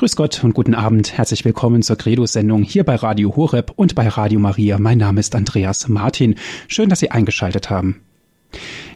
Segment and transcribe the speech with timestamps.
[0.00, 1.18] Grüß Gott und guten Abend.
[1.18, 4.78] Herzlich willkommen zur Credo-Sendung hier bei Radio Horeb und bei Radio Maria.
[4.78, 6.36] Mein Name ist Andreas Martin.
[6.68, 8.00] Schön, dass Sie eingeschaltet haben.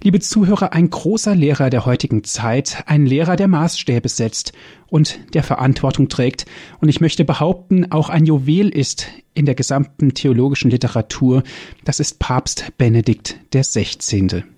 [0.03, 4.55] Liebe Zuhörer, ein großer Lehrer der heutigen Zeit, ein Lehrer, der Maßstäbe setzt
[4.87, 6.47] und der Verantwortung trägt
[6.81, 11.43] und ich möchte behaupten, auch ein Juwel ist in der gesamten theologischen Literatur,
[11.85, 14.54] das ist Papst Benedikt der 16.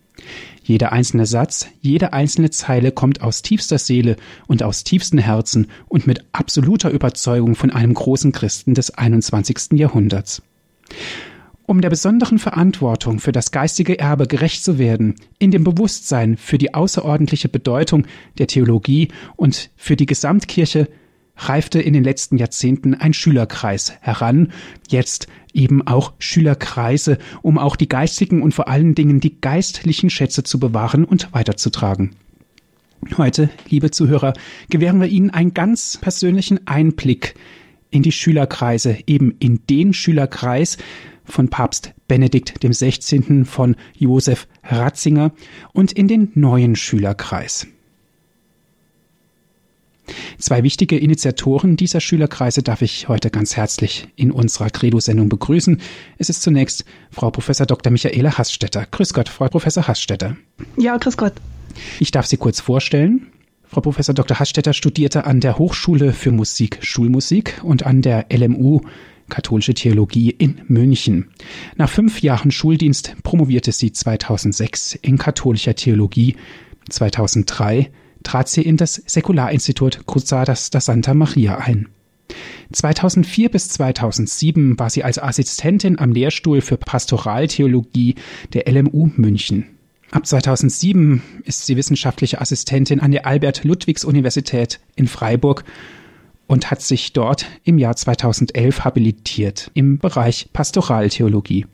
[0.62, 4.16] Jeder einzelne Satz, jede einzelne Zeile kommt aus tiefster Seele
[4.46, 9.72] und aus tiefstem Herzen und mit absoluter Überzeugung von einem großen Christen des 21.
[9.72, 10.42] Jahrhunderts.
[11.66, 16.58] Um der besonderen Verantwortung für das geistige Erbe gerecht zu werden, in dem Bewusstsein für
[16.58, 18.06] die außerordentliche Bedeutung
[18.38, 20.88] der Theologie und für die Gesamtkirche
[21.36, 24.52] reifte in den letzten Jahrzehnten ein Schülerkreis heran,
[24.88, 30.42] jetzt eben auch Schülerkreise, um auch die geistigen und vor allen Dingen die geistlichen Schätze
[30.42, 32.16] zu bewahren und weiterzutragen.
[33.16, 34.32] Heute, liebe Zuhörer,
[34.68, 37.34] gewähren wir Ihnen einen ganz persönlichen Einblick
[37.90, 40.76] in die Schülerkreise, eben in den Schülerkreis
[41.24, 43.44] von Papst Benedikt XVI.
[43.44, 45.32] von Josef Ratzinger
[45.72, 47.66] und in den neuen Schülerkreis.
[50.38, 55.80] Zwei wichtige Initiatoren dieser Schülerkreise darf ich heute ganz herzlich in unserer Credo-Sendung begrüßen.
[56.18, 57.90] Es ist zunächst Frau Professor Dr.
[57.90, 58.86] Michaela Hassstetter.
[58.90, 60.36] Grüß Gott, Frau Professor Hassstetter.
[60.76, 61.34] Ja, grüß Gott.
[62.00, 63.28] Ich darf Sie kurz vorstellen.
[63.64, 64.38] Frau Professor Dr.
[64.38, 68.80] Hassstetter studierte an der Hochschule für Musik Schulmusik und an der LMU
[69.28, 71.30] Katholische Theologie in München.
[71.76, 76.36] Nach fünf Jahren Schuldienst promovierte sie 2006 in katholischer Theologie.
[76.88, 77.90] 2003
[78.26, 81.88] trat sie in das Säkularinstitut Cruzadas da Santa Maria ein.
[82.72, 88.16] 2004 bis 2007 war sie als Assistentin am Lehrstuhl für Pastoraltheologie
[88.52, 89.66] der LMU München.
[90.10, 95.62] Ab 2007 ist sie wissenschaftliche Assistentin an der Albert-Ludwigs-Universität in Freiburg
[96.48, 101.66] und hat sich dort im Jahr 2011 habilitiert im Bereich Pastoraltheologie.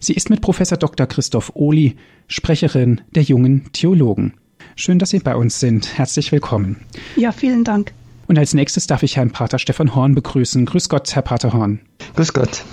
[0.00, 1.06] Sie ist mit Professor Dr.
[1.06, 1.96] Christoph Ohli
[2.28, 4.34] Sprecherin der jungen Theologen.
[4.74, 5.96] Schön, dass Sie bei uns sind.
[5.96, 6.84] Herzlich willkommen.
[7.16, 7.92] Ja, vielen Dank.
[8.26, 10.66] Und als nächstes darf ich Herrn Pater Stefan Horn begrüßen.
[10.66, 11.80] Grüß Gott, Herr Pater Horn.
[12.16, 12.64] Grüß Gott.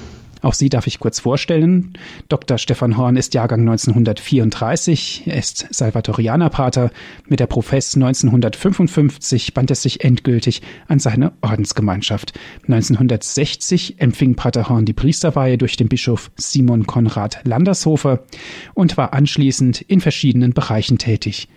[0.43, 1.93] Auch Sie darf ich kurz vorstellen.
[2.27, 2.57] Dr.
[2.57, 5.23] Stefan Horn ist Jahrgang 1934.
[5.25, 6.91] Er ist Salvatorianerpater.
[7.29, 12.33] Mit der Profess 1955 band er sich endgültig an seine Ordensgemeinschaft.
[12.63, 18.25] 1960 empfing Pater Horn die Priesterweihe durch den Bischof Simon Konrad Landershofer
[18.73, 21.47] und war anschließend in verschiedenen Bereichen tätig.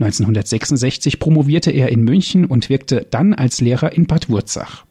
[0.00, 4.84] 1966 promovierte er in München und wirkte dann als Lehrer in Bad Wurzach.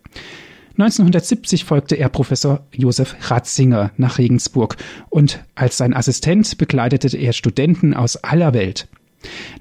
[0.74, 4.76] 1970 folgte er Professor Josef Ratzinger nach Regensburg
[5.10, 8.88] und als sein Assistent begleitete er Studenten aus aller Welt.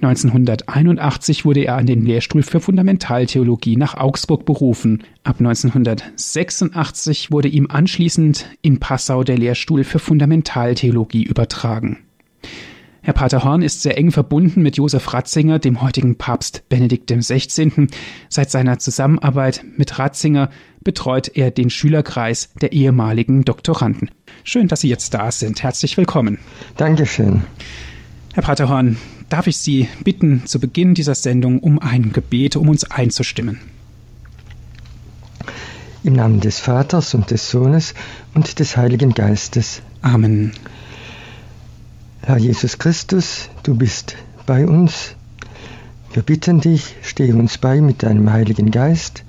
[0.00, 5.04] 1981 wurde er an den Lehrstuhl für Fundamentaltheologie nach Augsburg berufen.
[5.22, 11.98] Ab 1986 wurde ihm anschließend in Passau der Lehrstuhl für Fundamentaltheologie übertragen.
[13.04, 17.88] Herr Pater Horn ist sehr eng verbunden mit Josef Ratzinger, dem heutigen Papst Benedikt XVI.
[18.28, 20.50] Seit seiner Zusammenarbeit mit Ratzinger
[20.84, 24.12] betreut er den Schülerkreis der ehemaligen Doktoranden.
[24.44, 25.64] Schön, dass Sie jetzt da sind.
[25.64, 26.38] Herzlich willkommen.
[26.76, 27.42] Dankeschön.
[28.34, 28.96] Herr Pater Horn,
[29.28, 33.58] darf ich Sie bitten, zu Beginn dieser Sendung um ein Gebet, um uns einzustimmen?
[36.04, 37.94] Im Namen des Vaters und des Sohnes
[38.32, 39.82] und des Heiligen Geistes.
[40.02, 40.52] Amen.
[42.24, 44.14] Herr Jesus Christus, du bist
[44.46, 45.16] bei uns.
[46.12, 49.24] Wir bitten dich, stehe uns bei mit deinem Heiligen Geist,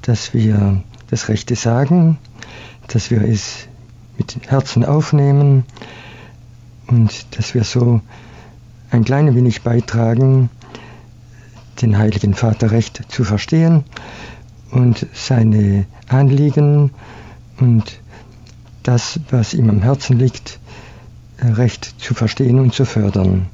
[0.00, 2.16] dass wir das Rechte sagen,
[2.88, 3.68] dass wir es
[4.16, 5.64] mit Herzen aufnehmen
[6.86, 8.00] und dass wir so
[8.90, 10.48] ein klein wenig beitragen,
[11.82, 13.84] den Heiligen Vater recht zu verstehen
[14.70, 16.92] und seine Anliegen
[17.60, 18.00] und
[18.84, 20.60] das, was ihm am Herzen liegt,
[21.40, 23.46] recht zu verstehen und zu fördern.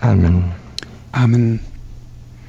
[0.00, 0.44] Amen.
[1.12, 1.60] Amen.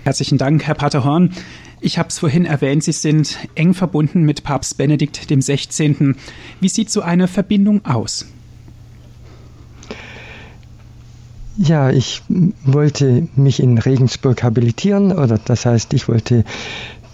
[0.04, 1.32] Herzlichen Dank, Herr Pater Horn.
[1.80, 6.16] Ich habe es vorhin erwähnt, Sie sind eng verbunden mit Papst Benedikt XVI.
[6.60, 8.26] Wie sieht so eine Verbindung aus?
[11.58, 12.22] Ja, ich
[12.64, 16.46] wollte mich in Regensburg habilitieren, oder das heißt, ich wollte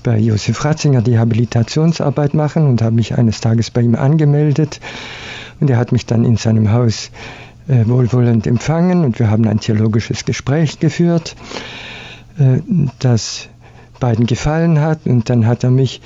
[0.04, 4.80] bei Josef Ratzinger die Habilitationsarbeit machen und habe mich eines Tages bei ihm angemeldet.
[5.60, 7.10] Und er hat mich dann in seinem Haus
[7.68, 11.36] äh, wohlwollend empfangen und wir haben ein theologisches Gespräch geführt,
[12.38, 12.60] äh,
[13.00, 13.48] das
[14.00, 15.06] beiden gefallen hat.
[15.06, 16.02] Und dann hat er mich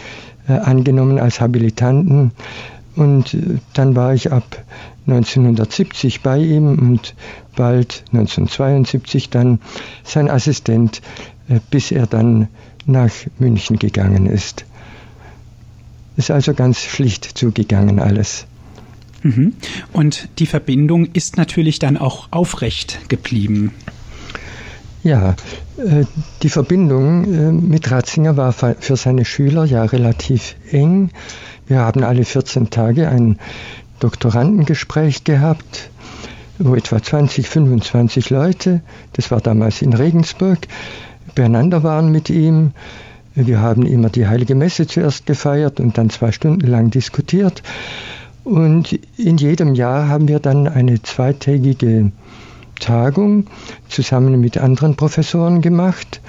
[0.48, 2.32] äh, angenommen als Habilitanten.
[2.96, 4.64] Und äh, dann war ich ab
[5.08, 7.16] 1970 bei ihm und
[7.56, 9.60] bald 1972 dann
[10.04, 11.02] sein Assistent
[11.50, 12.48] äh, bis er dann
[12.88, 14.66] nach München gegangen ist.
[16.16, 18.46] Ist also ganz schlicht zugegangen alles.
[19.24, 19.54] Mhm.
[19.94, 23.72] Und die Verbindung ist natürlich dann auch aufrecht geblieben.
[25.04, 25.36] Ja,
[25.78, 26.06] äh,
[26.42, 31.12] die Verbindung äh, mit Ratzinger war für seine Schüler ja relativ eng.
[31.68, 33.38] Wir haben alle 14 Tage ein
[34.00, 35.90] Doktorandengespräch gehabt,
[36.60, 38.82] wo etwa 20, 25 Leute,
[39.14, 40.68] das war damals in Regensburg,
[41.38, 42.72] beieinander waren mit ihm.
[43.36, 47.62] Wir haben immer die Heilige Messe zuerst gefeiert und dann zwei Stunden lang diskutiert.
[48.44, 52.12] Und in jedem Jahr haben wir dann eine zweitägige
[52.80, 53.46] Tagung
[53.88, 56.22] zusammen mit anderen Professoren gemacht.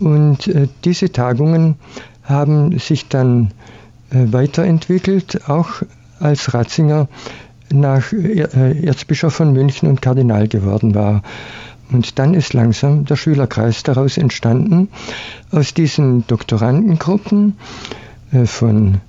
[0.00, 1.76] Und äh, diese Tagungen
[2.22, 3.50] haben sich dann
[4.10, 5.82] äh, weiterentwickelt, auch
[6.18, 7.08] als Ratzinger
[7.70, 11.22] nach äh, Erzbischof von München und Kardinal geworden war.
[11.90, 14.88] Und dann ist langsam der Schülerkreis daraus entstanden,
[15.50, 17.56] aus diesen Doktorandengruppen
[18.32, 19.00] äh, von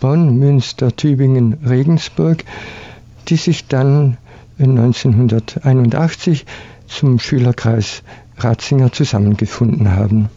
[0.00, 2.44] Bonn, Münster, Tübingen, Regensburg,
[3.28, 4.18] die sich dann
[4.58, 6.44] 1981
[6.86, 8.02] zum Schülerkreis
[8.36, 10.28] Ratzinger zusammengefunden haben.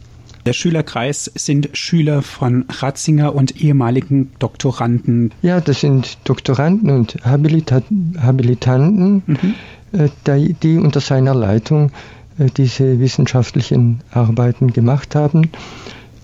[0.46, 5.34] Der Schülerkreis sind Schüler von Ratzinger und ehemaligen Doktoranden.
[5.42, 7.82] Ja, das sind Doktoranden und Habilita
[8.18, 9.56] Habilitanten, mhm.
[9.92, 10.10] Äh,
[10.64, 11.92] die unter seiner Leitung
[12.38, 15.50] äh, diese wissenschaftlichen Arbeiten gemacht haben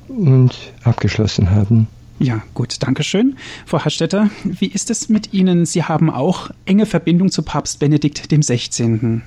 [0.08, 1.88] und abgeschlossen haben.
[2.20, 3.36] Ja, gut, danke schön.
[3.66, 5.66] Frau Harstetter, wie ist es mit Ihnen?
[5.66, 9.22] Sie haben auch enge Verbindung zu Papst Benedikt XVI.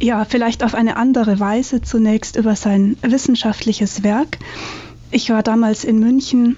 [0.00, 4.38] Ja, vielleicht auf eine andere Weise zunächst über sein wissenschaftliches Werk.
[5.12, 6.56] Ich war damals in München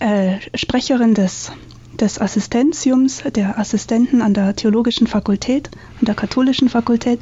[0.00, 1.52] äh, Sprecherin des,
[2.00, 5.70] des Assistentiums, der Assistenten an der Theologischen Fakultät,
[6.00, 7.20] an der Katholischen Fakultät.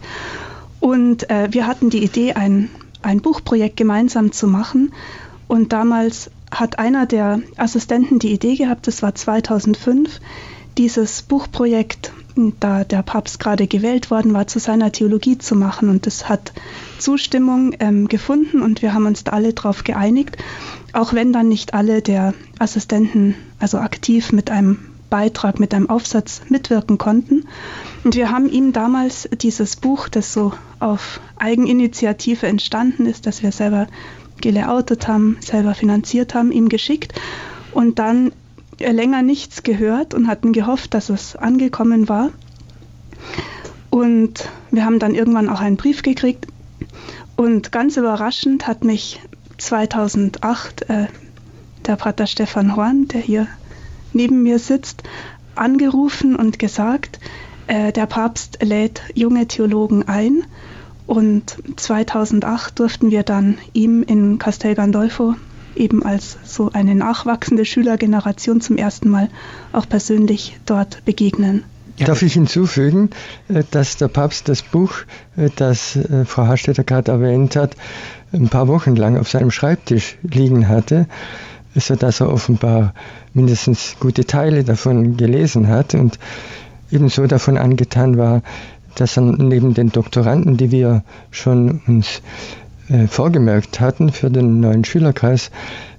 [0.80, 2.70] Und äh, wir hatten die Idee, ein,
[3.02, 4.92] ein Buchprojekt gemeinsam zu machen.
[5.48, 10.20] Und damals hat einer der Assistenten die Idee gehabt, das war 2005,
[10.76, 12.12] dieses Buchprojekt,
[12.60, 15.88] da der Papst gerade gewählt worden war, zu seiner Theologie zu machen.
[15.88, 16.52] Und das hat
[16.98, 20.36] Zustimmung ähm, gefunden und wir haben uns da alle darauf geeinigt,
[20.92, 24.78] auch wenn dann nicht alle der Assistenten also aktiv mit einem
[25.10, 27.46] Beitrag, mit einem Aufsatz mitwirken konnten.
[28.04, 33.52] Und wir haben ihm damals dieses Buch, das so auf Eigeninitiative entstanden ist, das wir
[33.52, 33.86] selber
[34.40, 37.14] gelayoutet haben, selber finanziert haben, ihm geschickt
[37.72, 38.32] und dann
[38.78, 42.30] länger nichts gehört und hatten gehofft, dass es angekommen war.
[43.90, 46.46] Und wir haben dann irgendwann auch einen Brief gekriegt
[47.36, 49.20] und ganz überraschend hat mich
[49.58, 51.06] 2008 äh,
[51.86, 53.46] der Pater Stefan Horn, der hier
[54.12, 55.02] neben mir sitzt,
[55.54, 57.18] angerufen und gesagt,
[57.66, 60.44] äh, der Papst lädt junge Theologen ein
[61.06, 65.34] und 2008 durften wir dann ihm in Castel Gandolfo
[65.78, 69.28] eben als so eine nachwachsende Schülergeneration zum ersten Mal
[69.72, 71.64] auch persönlich dort begegnen.
[71.98, 73.10] Darf ich hinzufügen,
[73.48, 74.92] äh, dass der Papst das Buch,
[75.36, 77.76] äh, das äh, Frau Harstetter gerade erwähnt hat,
[78.32, 81.06] ein paar Wochen lang auf seinem Schreibtisch liegen hatte,
[81.74, 82.94] sodass er offenbar
[83.34, 86.18] mindestens gute Teile davon gelesen hat und
[86.90, 88.42] ebenso davon angetan war,
[88.94, 92.22] dass er neben den Doktoranden, die wir schon uns
[92.88, 95.50] äh, vorgemerkt hatten für den neuen Schülerkreis,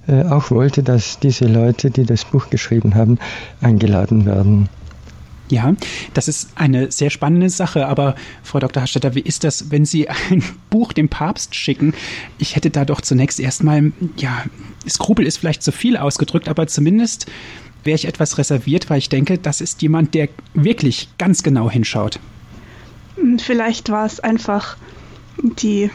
[0.08, 3.18] äh, auch wollte, dass diese Leute, die das Buch geschrieben haben,
[3.60, 4.68] eingeladen werden.
[5.50, 5.74] Ja,
[6.14, 7.86] das ist eine sehr spannende Sache.
[7.86, 8.82] Aber Frau Dr.
[8.82, 11.94] Harstetter, wie ist das, wenn Sie ein Buch dem Papst schicken?
[12.38, 14.44] Ich hätte da doch zunächst erstmal, ja,
[14.88, 17.26] Skrupel ist vielleicht zu viel ausgedrückt, aber zumindest
[17.82, 22.20] wäre ich etwas reserviert, weil ich denke, das ist jemand, der wirklich ganz genau hinschaut.
[23.38, 24.76] Vielleicht war es einfach
[25.58, 25.90] die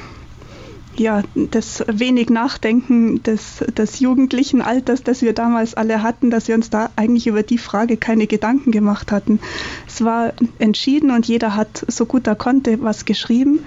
[0.97, 6.55] ja, das wenig Nachdenken des, des jugendlichen Alters, das wir damals alle hatten, dass wir
[6.55, 9.39] uns da eigentlich über die Frage keine Gedanken gemacht hatten.
[9.87, 13.59] Es war entschieden und jeder hat so gut er konnte was geschrieben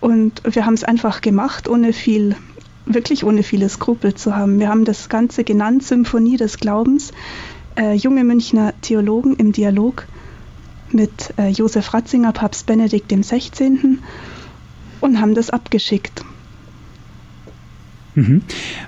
[0.00, 2.36] und wir haben es einfach gemacht, ohne viel,
[2.84, 4.60] wirklich ohne viele Skrupel zu haben.
[4.60, 7.12] Wir haben das Ganze genannt Symphonie des Glaubens,
[7.76, 10.06] äh, junge Münchner Theologen im Dialog
[10.92, 13.98] mit äh, Josef Ratzinger, Papst Benedikt XVI.
[15.00, 16.24] und haben das abgeschickt.
[18.16, 18.42] Mhm.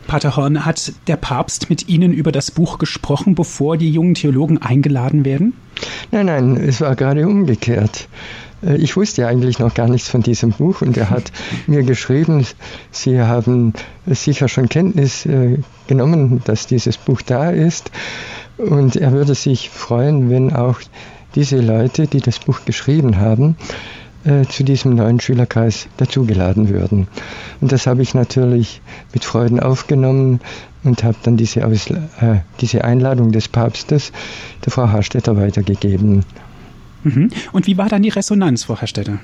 [0.07, 4.59] Pater Horn, hat der Papst mit Ihnen über das Buch gesprochen, bevor die jungen Theologen
[4.59, 5.53] eingeladen werden?
[6.11, 8.09] Nein, nein, es war gerade umgekehrt.
[8.65, 11.31] Äh, ich wusste eigentlich noch gar nichts von diesem Buch und er hat
[11.67, 12.47] mir geschrieben,
[12.91, 13.75] Sie haben
[14.07, 17.91] sicher schon Kenntnis äh, genommen, dass dieses Buch da ist
[18.57, 20.81] und er würde sich freuen, wenn auch
[21.35, 23.57] diese Leute, die das Buch geschrieben haben,
[24.25, 27.09] äh, zu diesem neuen Schülerkreis dazugeladen würden.
[27.61, 28.81] Und das habe ich natürlich
[29.13, 30.41] mit Freuden aufgenommen
[30.85, 34.13] und habe dann diese, Aus, äh, diese Einladung des Papstes
[34.65, 36.25] der Frau Harstetter weitergegeben.
[37.05, 37.31] Mhm.
[37.53, 39.19] Und wie war dann die Resonanz, Frau Harstetter?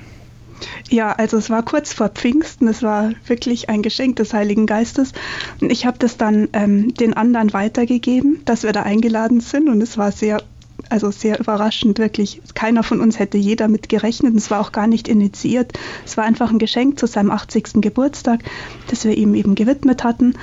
[0.89, 5.11] Ja, also es war kurz vor Pfingsten, es war wirklich ein Geschenk des Heiligen Geistes.
[5.59, 9.67] Und ich habe das dann ähm, den anderen weitergegeben, dass wir da eingeladen sind.
[9.67, 10.41] Und es war sehr,
[10.89, 12.41] also sehr überraschend, wirklich.
[12.53, 14.35] Keiner von uns hätte je damit gerechnet.
[14.35, 15.73] Es war auch gar nicht initiiert.
[16.05, 17.81] Es war einfach ein Geschenk zu seinem 80.
[17.81, 18.41] Geburtstag,
[18.89, 20.35] das wir ihm eben gewidmet hatten.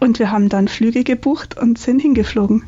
[0.00, 2.64] Und wir haben dann Flüge gebucht und sind hingeflogen.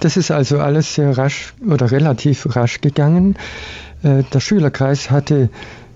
[0.00, 3.36] Das ist also alles sehr rasch oder relativ rasch gegangen.
[4.02, 5.50] Äh, der Schülerkreis hatte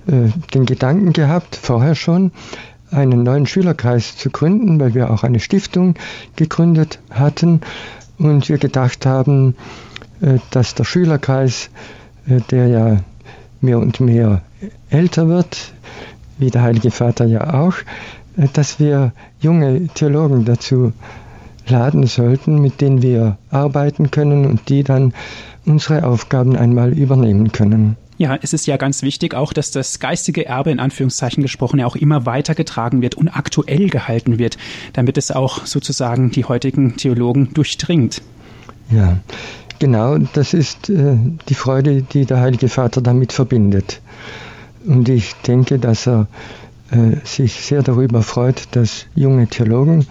[0.06, 2.32] äh, den Gedanken gehabt, vorher schon,
[2.90, 5.94] einen neuen Schülerkreis zu gründen, weil wir auch eine Stiftung
[6.36, 7.60] gegründet hatten
[8.18, 9.56] und wir gedacht haben,
[10.50, 11.70] dass der Schülerkreis,
[12.26, 12.96] der ja
[13.60, 14.42] mehr und mehr
[14.90, 15.72] älter wird,
[16.38, 17.74] wie der Heilige Vater ja auch,
[18.52, 20.92] dass wir junge Theologen dazu
[21.66, 25.14] laden sollten, mit denen wir arbeiten können und die dann
[25.64, 27.96] unsere Aufgaben einmal übernehmen können.
[28.18, 31.86] Ja, es ist ja ganz wichtig auch, dass das geistige Erbe in Anführungszeichen gesprochen ja
[31.86, 34.56] auch immer weitergetragen wird und aktuell gehalten wird,
[34.94, 38.22] damit es auch sozusagen die heutigen Theologen durchdringt.
[38.90, 39.18] Ja,
[39.78, 41.16] genau, das ist äh,
[41.48, 44.00] die Freude, die der Heilige Vater damit verbindet.
[44.86, 46.28] Und ich denke, dass er
[46.90, 50.06] äh, sich sehr darüber freut, dass junge Theologen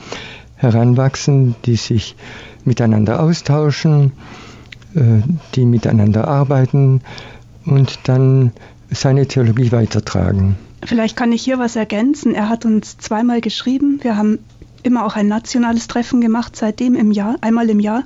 [0.55, 2.15] heranwachsen, die sich
[2.65, 4.12] miteinander austauschen,
[4.95, 5.22] äh,
[5.55, 7.01] die miteinander arbeiten
[7.65, 8.51] und dann
[8.89, 10.55] seine Theologie weitertragen.
[10.84, 12.36] Vielleicht kann ich hier was ergänzen.
[12.36, 14.00] Er hat uns zweimal geschrieben.
[14.01, 14.39] Wir haben
[14.84, 18.03] immer auch ein nationales Treffen gemacht, seitdem im Jahr, einmal im Jahr.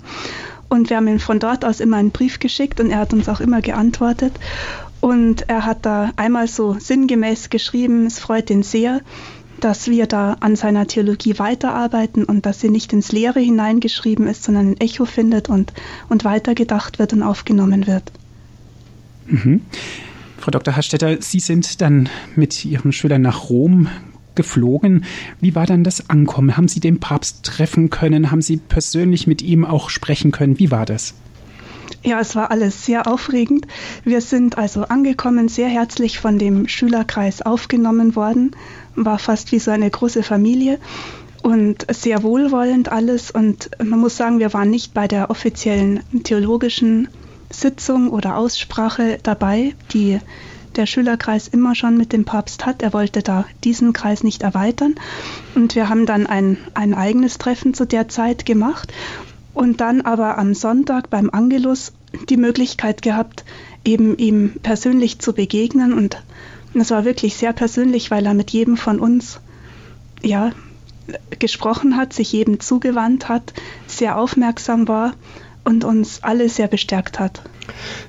[0.69, 3.27] Und wir haben ihm von dort aus immer einen Brief geschickt und er hat uns
[3.27, 4.33] auch immer geantwortet.
[5.01, 9.01] Und er hat da einmal so sinngemäß geschrieben, es freut ihn sehr,
[9.59, 14.43] dass wir da an seiner Theologie weiterarbeiten und dass sie nicht ins Leere hineingeschrieben ist,
[14.43, 15.73] sondern ein Echo findet und,
[16.07, 18.11] und weitergedacht wird und aufgenommen wird.
[19.27, 19.61] Mhm.
[20.37, 20.75] Frau Dr.
[20.75, 23.89] Harstetter, Sie sind dann mit Ihren Schülern nach Rom
[24.35, 25.05] geflogen.
[25.39, 26.57] Wie war dann das Ankommen?
[26.57, 28.31] Haben Sie den Papst treffen können?
[28.31, 30.59] Haben Sie persönlich mit ihm auch sprechen können?
[30.59, 31.13] Wie war das?
[32.03, 33.67] Ja, es war alles sehr aufregend.
[34.05, 38.51] Wir sind also angekommen, sehr herzlich von dem Schülerkreis aufgenommen worden,
[38.95, 40.79] war fast wie so eine große Familie
[41.43, 43.31] und sehr wohlwollend alles.
[43.31, 47.09] Und man muss sagen, wir waren nicht bei der offiziellen theologischen
[47.49, 50.19] Sitzung oder Aussprache dabei, die
[50.75, 52.81] der Schülerkreis immer schon mit dem Papst hat.
[52.81, 54.95] Er wollte da diesen Kreis nicht erweitern.
[55.55, 58.91] Und wir haben dann ein, ein eigenes Treffen zu der Zeit gemacht
[59.53, 61.93] und dann aber am Sonntag beim Angelus
[62.29, 63.43] die Möglichkeit gehabt,
[63.83, 65.93] eben ihm persönlich zu begegnen.
[65.93, 66.21] Und
[66.73, 69.39] es war wirklich sehr persönlich, weil er mit jedem von uns
[70.21, 70.51] ja,
[71.39, 73.53] gesprochen hat, sich jedem zugewandt hat,
[73.87, 75.13] sehr aufmerksam war
[75.63, 77.41] und uns alle sehr bestärkt hat.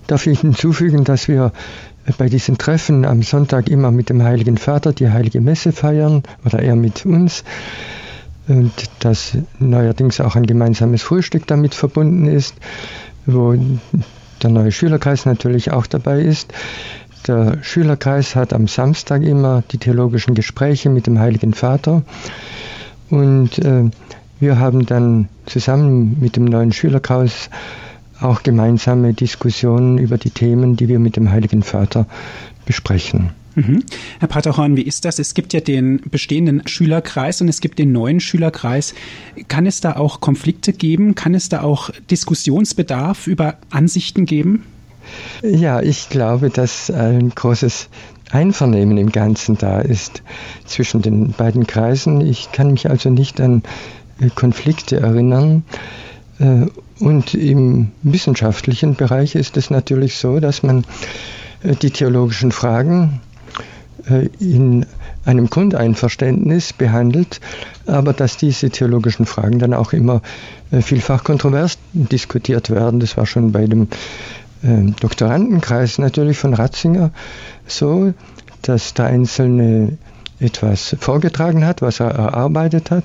[0.06, 1.52] Darf ich hinzufügen, dass wir
[2.16, 6.60] bei diesen Treffen am Sonntag immer mit dem Heiligen Vater die Heilige Messe feiern oder
[6.60, 7.44] er mit uns
[8.48, 12.54] und dass neuerdings auch ein gemeinsames Frühstück damit verbunden ist,
[13.26, 13.54] wo
[14.42, 16.52] der neue Schülerkreis natürlich auch dabei ist.
[17.26, 22.02] Der Schülerkreis hat am Samstag immer die theologischen Gespräche mit dem Heiligen Vater
[23.10, 23.90] und äh,
[24.40, 27.50] wir haben dann zusammen mit dem neuen Schülerkreis
[28.20, 32.06] auch gemeinsame Diskussionen über die Themen, die wir mit dem Heiligen Vater
[32.66, 33.30] besprechen.
[33.54, 33.82] Mhm.
[34.20, 35.18] Herr Pater Horn, wie ist das?
[35.18, 38.94] Es gibt ja den bestehenden Schülerkreis und es gibt den neuen Schülerkreis.
[39.48, 41.14] Kann es da auch Konflikte geben?
[41.14, 44.64] Kann es da auch Diskussionsbedarf über Ansichten geben?
[45.42, 47.88] Ja, ich glaube, dass ein großes
[48.30, 50.22] Einvernehmen im Ganzen da ist
[50.64, 52.20] zwischen den beiden Kreisen.
[52.20, 53.62] Ich kann mich also nicht an
[54.36, 55.64] Konflikte erinnern.
[56.40, 56.66] Äh,
[56.98, 60.84] und im wissenschaftlichen Bereich ist es natürlich so, dass man
[61.62, 63.20] äh, die theologischen Fragen
[64.08, 64.86] äh, in
[65.24, 67.40] einem Grundeinverständnis behandelt,
[67.86, 70.22] aber dass diese theologischen Fragen dann auch immer
[70.80, 73.00] vielfach kontrovers diskutiert werden.
[73.00, 73.88] Das war schon bei dem
[74.62, 77.10] Doktorandenkreis natürlich von Ratzinger
[77.66, 78.14] so,
[78.62, 79.98] dass da einzelne
[80.40, 83.04] etwas vorgetragen hat, was er erarbeitet hat,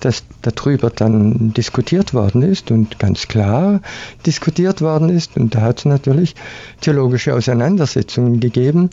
[0.00, 3.80] dass darüber dann diskutiert worden ist und ganz klar
[4.26, 5.36] diskutiert worden ist.
[5.36, 6.34] Und da hat es natürlich
[6.80, 8.90] theologische Auseinandersetzungen gegeben,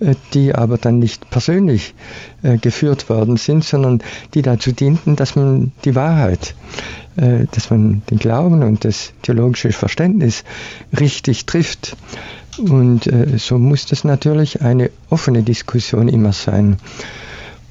[0.00, 1.94] äh, die aber dann nicht persönlich
[2.42, 4.02] äh, geführt worden sind, sondern
[4.34, 6.54] die dazu dienten, dass man die Wahrheit,
[7.16, 10.44] äh, dass man den Glauben und das theologische Verständnis
[10.98, 11.96] richtig trifft.
[12.58, 16.78] Und so muss das natürlich eine offene Diskussion immer sein.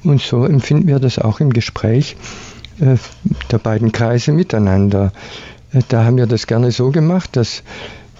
[0.08, 2.16] Und so empfinden wir das auch im Gespräch
[2.80, 2.96] äh,
[3.50, 5.12] der beiden Kreise miteinander.
[5.74, 7.62] Äh, da haben wir das gerne so gemacht, dass,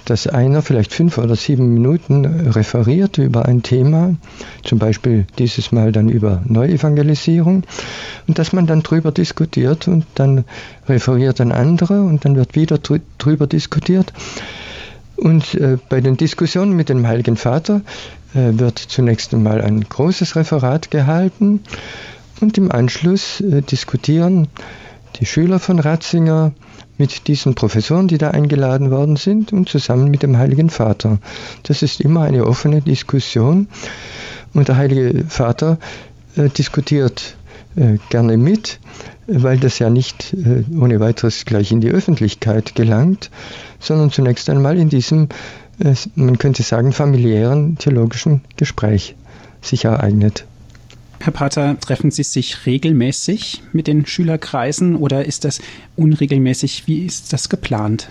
[0.05, 4.17] dass einer vielleicht fünf oder sieben Minuten referiert über ein Thema,
[4.65, 7.63] zum Beispiel dieses Mal dann über Neuevangelisierung,
[8.27, 10.45] und dass man dann drüber diskutiert und dann
[10.91, 12.79] referiert ein anderer und dann wird wieder
[13.17, 14.13] drüber diskutiert.
[15.19, 17.83] Und äh, bei den Diskussionen mit dem Heiligen Vater
[18.35, 21.61] äh, wird zunächst einmal ein großes Referat gehalten
[22.41, 24.47] und im Anschluss äh, diskutieren
[25.17, 26.53] die Schüler von Ratzinger
[26.99, 31.19] mit diesen Professoren, die da eingeladen worden sind und zusammen mit dem Heiligen Vater.
[31.65, 33.69] Das ist immer eine offene Diskussion
[34.55, 35.79] und der Heilige Vater
[36.37, 37.38] äh, diskutiert
[38.11, 38.81] gerne mit,
[39.27, 43.31] weil das ja nicht äh, ohne weiteres gleich in die Öffentlichkeit gelangt,
[43.79, 45.29] sondern zunächst einmal in diesem,
[45.79, 49.15] äh, man könnte sagen, familiären theologischen Gespräch
[49.61, 50.45] sich ereignet.
[51.21, 55.61] Herr Pater, treffen Sie sich regelmäßig mit den Schülerkreisen oder ist das
[55.97, 56.87] unregelmäßig?
[56.87, 58.09] Wie ist das geplant?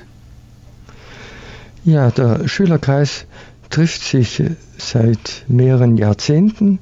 [1.85, 3.25] Ja, der Schülerkreis
[3.69, 4.43] trifft sich
[4.77, 6.79] seit mehreren Jahrzehnten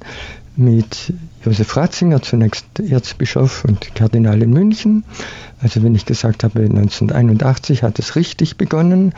[0.56, 1.12] mit
[1.44, 5.04] Josef Ratzinger, zunächst Erzbischof und Kardinal in München.
[5.60, 9.12] Also wenn ich gesagt habe, 1981 hat es richtig begonnen.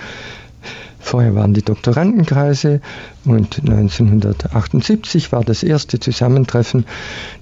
[1.01, 2.81] Vorher waren die Doktorandenkreise
[3.25, 6.85] und 1978 war das erste Zusammentreffen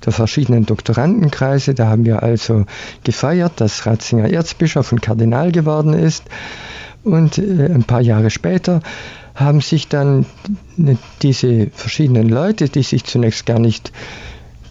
[0.04, 1.74] der verschiedenen Doktorandenkreise.
[1.74, 2.66] Da haben wir also
[3.02, 6.24] gefeiert, dass Ratzinger Erzbischof und Kardinal geworden ist.
[7.02, 8.82] Und äh, ein paar Jahre später
[9.36, 10.26] haben sich dann
[11.22, 13.92] diese verschiedenen Leute, die sich zunächst gar nicht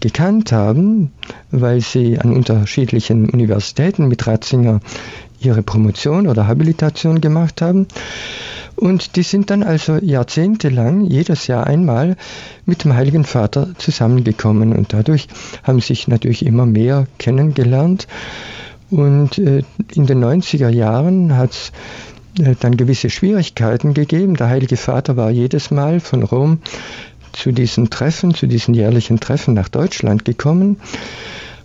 [0.00, 1.12] gekannt haben,
[1.50, 4.80] weil sie an unterschiedlichen Universitäten mit Ratzinger
[5.40, 7.86] ihre Promotion oder Habilitation gemacht haben.
[8.74, 12.16] Und die sind dann also jahrzehntelang, jedes Jahr einmal,
[12.66, 14.74] mit dem Heiligen Vater zusammengekommen.
[14.74, 15.28] Und dadurch
[15.62, 18.06] haben sich natürlich immer mehr kennengelernt.
[18.90, 19.62] Und äh,
[19.94, 21.72] in den 90er Jahren hat es
[22.60, 24.36] dann gewisse Schwierigkeiten gegeben.
[24.36, 26.58] Der Heilige Vater war jedes Mal von Rom
[27.32, 30.78] zu diesen Treffen, zu diesen jährlichen Treffen nach Deutschland gekommen.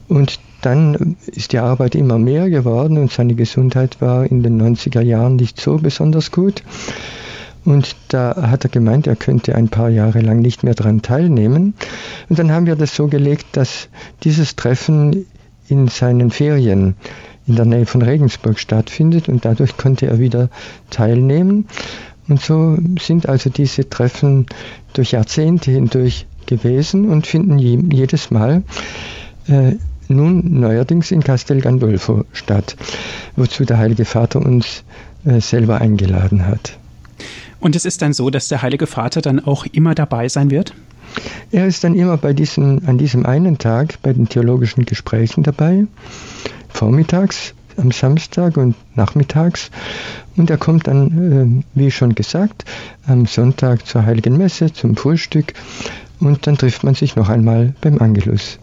[0.08, 5.02] Und dann ist die Arbeit immer mehr geworden und seine Gesundheit war in den 90er
[5.02, 6.64] Jahren nicht so besonders gut.
[7.64, 11.76] Und da hat er gemeint, er könnte ein paar Jahre lang nicht mehr daran teilnehmen.
[12.30, 13.88] Und dann haben wir das so gelegt, dass
[14.24, 15.26] dieses Treffen
[15.68, 16.96] in seinen Ferien
[17.52, 20.50] in der Nähe von Regensburg stattfindet und dadurch konnte er wieder
[20.90, 21.68] teilnehmen.
[22.30, 24.46] Und so sind also diese Treffen
[24.94, 28.64] durch Jahrzehnte hindurch gewesen und finden jedes Mal
[29.48, 29.74] äh,
[30.08, 32.78] nun neuerdings in Castel Gandolfo statt,
[33.36, 34.84] wozu der Heilige Vater uns
[35.26, 36.78] äh, selber eingeladen hat.
[37.60, 40.74] Und es ist dann so, dass der Heilige Vater dann auch immer dabei sein wird?
[41.52, 45.86] Er ist dann immer bei diesem, an diesem einen Tag bei den theologischen Gesprächen dabei,
[46.74, 49.72] vormittags am Samstag und nachmittags.
[50.38, 52.66] Und er kommt dann, äh, wie schon gesagt,
[53.06, 55.54] am Sonntag zur Heiligen Messe, zum Frühstück.
[56.20, 58.60] Und dann trifft man sich noch einmal beim Angelus.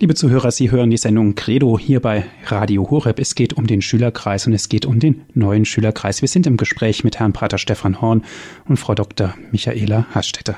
[0.00, 3.20] Liebe Zuhörer, Sie hören die Sendung Credo hier bei Radio Horeb.
[3.20, 6.20] Es geht um den Schülerkreis und es geht um den neuen Schülerkreis.
[6.20, 8.24] Wir sind im Gespräch mit Herrn Pater Stefan Horn
[8.66, 9.34] und Frau Dr.
[9.52, 10.56] Michaela Hastetter.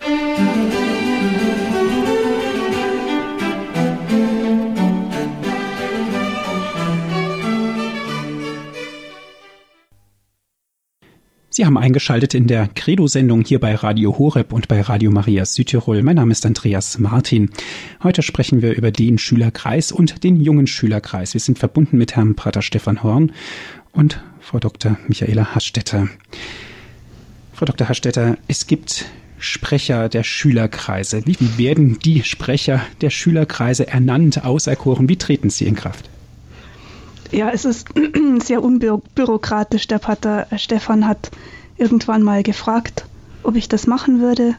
[0.00, 0.63] Musik
[11.56, 16.02] Sie haben eingeschaltet in der Credo-Sendung hier bei Radio Horeb und bei Radio Maria Südtirol.
[16.02, 17.50] Mein Name ist Andreas Martin.
[18.02, 21.32] Heute sprechen wir über den Schülerkreis und den jungen Schülerkreis.
[21.32, 23.30] Wir sind verbunden mit Herrn Prater Stefan Horn
[23.92, 24.98] und Frau Dr.
[25.06, 26.08] Michaela Hastetter.
[27.52, 27.88] Frau Dr.
[27.88, 29.04] Hastetter, es gibt
[29.38, 31.22] Sprecher der Schülerkreise.
[31.24, 35.08] Wie werden die Sprecher der Schülerkreise ernannt, auserkoren?
[35.08, 36.10] Wie treten sie in Kraft?
[37.34, 37.88] Ja, es ist
[38.44, 39.88] sehr unbürokratisch.
[39.88, 41.32] Der Pater Stefan hat
[41.76, 43.06] irgendwann mal gefragt,
[43.42, 44.54] ob ich das machen würde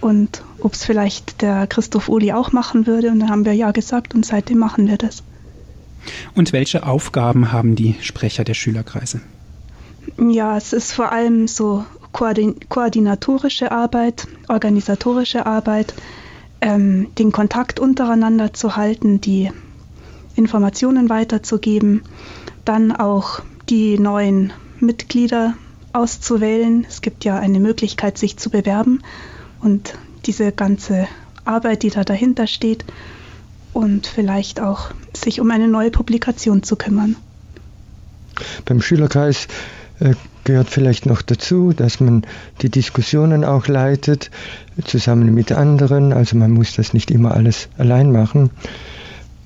[0.00, 3.10] und ob es vielleicht der Christoph Uli auch machen würde.
[3.10, 5.24] Und dann haben wir ja gesagt und seitdem machen wir das.
[6.36, 9.20] Und welche Aufgaben haben die Sprecher der Schülerkreise?
[10.16, 15.94] Ja, es ist vor allem so koordin koordinatorische Arbeit, organisatorische Arbeit,
[16.60, 19.50] ähm, den Kontakt untereinander zu halten, die
[20.36, 22.02] Informationen weiterzugeben,
[22.64, 25.54] dann auch die neuen Mitglieder
[25.92, 26.86] auszuwählen.
[26.88, 29.02] Es gibt ja eine Möglichkeit, sich zu bewerben
[29.60, 29.94] und
[30.26, 31.08] diese ganze
[31.44, 32.84] Arbeit, die da dahinter steht
[33.72, 37.16] und vielleicht auch sich um eine neue Publikation zu kümmern.
[38.64, 39.48] Beim Schülerkreis
[40.00, 40.14] äh,
[40.44, 42.24] gehört vielleicht noch dazu, dass man
[42.60, 44.30] die Diskussionen auch leitet,
[44.84, 46.12] zusammen mit anderen.
[46.12, 48.50] Also man muss das nicht immer alles allein machen.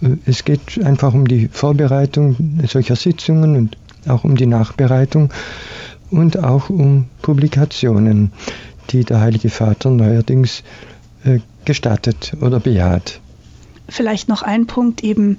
[0.07, 3.77] Äh, es geht einfach um die Vorbereitung solcher Sitzungen und
[4.09, 5.33] auch um die Nachbereitung
[6.11, 8.33] und auch um Publikationen,
[8.90, 10.62] die der Heilige Vater neuerdings
[11.25, 13.21] äh, gestattet oder bejaht.
[13.88, 15.38] Vielleicht noch ein Punkt eben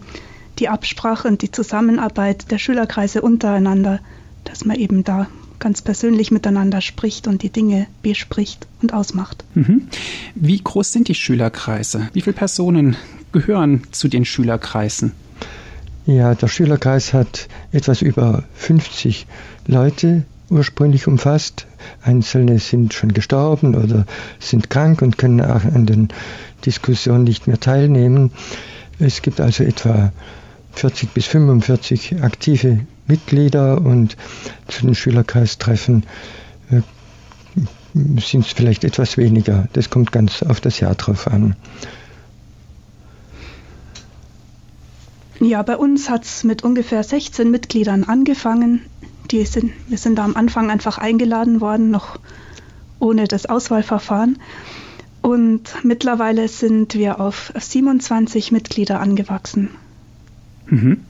[0.59, 3.99] die Absprache und die Zusammenarbeit der Schülerkreise untereinander,
[4.43, 5.27] dass man eben da
[5.59, 9.43] ganz persönlich miteinander spricht und die Dinge bespricht und ausmacht.
[9.55, 9.87] Mhm.
[10.35, 12.09] Wie groß sind die Schülerkreise?
[12.13, 12.95] Wie viele Personen
[13.39, 15.13] gehören zu den Schülerkreisen?
[16.05, 19.27] Ja, der Schülerkreis hat etwas über 50
[19.65, 21.67] Leute ursprünglich umfasst.
[22.01, 24.05] Einzelne sind schon gestorben oder
[24.39, 26.07] sind krank und können auch an den
[26.65, 28.31] Diskussionen nicht mehr teilnehmen.
[28.99, 30.11] Es gibt also etwa
[30.73, 34.15] 40 bis 45 aktive Mitglieder und
[34.67, 36.03] zu den Schülerkreistreffen
[36.71, 36.81] äh,
[38.19, 39.67] sind es vielleicht etwas weniger.
[39.73, 41.55] Das kommt ganz auf das Jahr drauf an.
[45.39, 48.81] Ja, bei uns hat es mit ungefähr 16 Mitgliedern angefangen.
[49.31, 52.19] Die sind, wir sind da am Anfang einfach eingeladen worden, noch
[52.99, 54.39] ohne das Auswahlverfahren.
[55.21, 59.69] Und mittlerweile sind wir auf 27 Mitglieder angewachsen.
[60.67, 61.01] Mhm.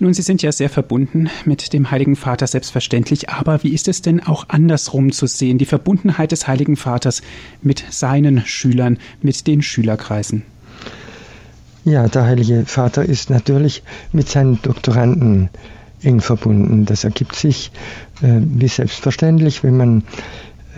[0.00, 3.30] Nun, Sie sind ja sehr verbunden mit dem Heiligen Vater, selbstverständlich.
[3.30, 7.22] Aber wie ist es denn auch andersrum zu sehen, die Verbundenheit des Heiligen Vaters
[7.62, 10.42] mit seinen Schülern, mit den Schülerkreisen?
[11.88, 15.48] Ja, der Heilige Vater ist natürlich mit seinen Doktoranden
[16.02, 16.84] eng verbunden.
[16.84, 17.72] Das ergibt sich
[18.20, 20.02] äh, wie selbstverständlich, wenn man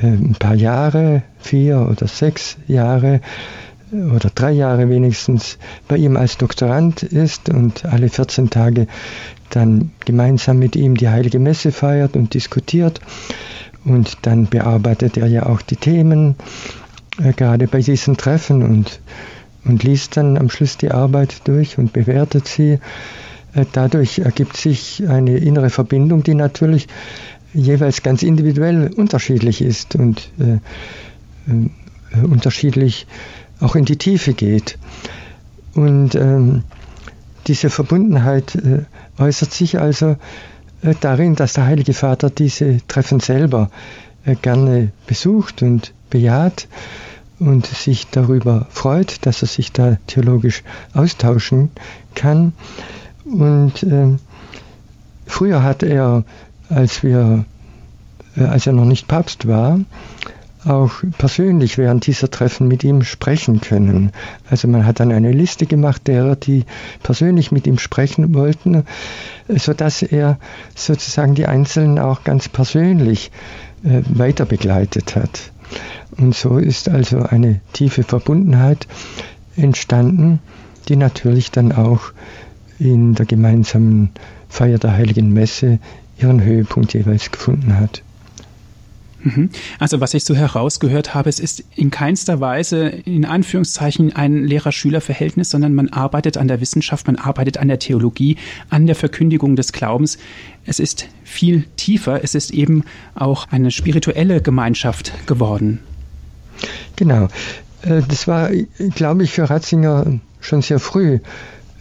[0.01, 3.23] äh, ein paar Jahre, vier oder sechs Jahre
[3.91, 8.87] oder drei Jahre wenigstens bei ihm als Doktorand ist und alle 14 Tage
[9.49, 13.01] dann gemeinsam mit ihm die heilige Messe feiert und diskutiert.
[13.85, 16.37] Und dann bearbeitet er ja auch die Themen,
[17.21, 19.01] äh, gerade bei diesen Treffen und,
[19.65, 22.79] und liest dann am Schluss die Arbeit durch und bewertet sie.
[23.55, 26.89] Äh, dadurch ergibt sich eine innere Verbindung, die natürlich
[27.53, 30.59] jeweils ganz individuell unterschiedlich ist und äh,
[31.51, 33.07] äh, unterschiedlich
[33.61, 34.79] auch in die Tiefe geht.
[35.75, 36.63] Und ähm,
[37.47, 38.85] diese Verbundenheit äh,
[39.19, 40.17] äußert sich also
[40.83, 43.71] äh, darin, dass der Heilige Vater diese Treffen selber
[44.43, 46.69] gerne besucht und bejaht
[47.41, 50.63] und sich darüber freut, dass er sich da theologisch
[50.95, 51.71] austauschen
[52.15, 52.53] kann.
[53.25, 54.17] Und äh,
[55.27, 56.25] früher hat er,
[56.69, 57.45] als wir,
[58.37, 59.81] äh, als er noch nicht Papst war,
[60.65, 64.13] auch persönlich während dieser Treffen mit ihm sprechen können.
[64.51, 66.65] Also man hat dann eine Liste gemacht derer, die
[67.03, 68.85] persönlich mit ihm sprechen wollten,
[69.49, 70.39] sodass er
[70.75, 73.31] sozusagen die Einzelnen auch ganz persönlich
[73.85, 75.51] äh, weiter begleitet hat.
[76.17, 78.87] Und so ist also eine tiefe Verbundenheit
[79.57, 80.41] entstanden,
[80.89, 82.13] die natürlich dann auch
[82.79, 84.11] in der gemeinsamen
[84.49, 85.79] Feier der Heiligen Messe
[86.19, 88.03] ihren Höhepunkt jeweils gefunden hat.
[89.23, 89.51] Mhm.
[89.79, 95.51] Also was ich so herausgehört habe, es ist in keinster Weise in Anführungszeichen ein Lehrer-Schüler-Verhältnis,
[95.51, 98.37] sondern man arbeitet an der Wissenschaft, man arbeitet an der Theologie,
[98.71, 100.19] an der Verkündigung des Glaubens.
[100.65, 105.81] Es ist viel tiefer, es ist eben auch eine spirituelle Gemeinschaft geworden.
[106.97, 107.29] Genau.
[107.83, 108.51] Äh, das war,
[108.95, 111.21] glaube ich, für Ratzinger schon sehr früh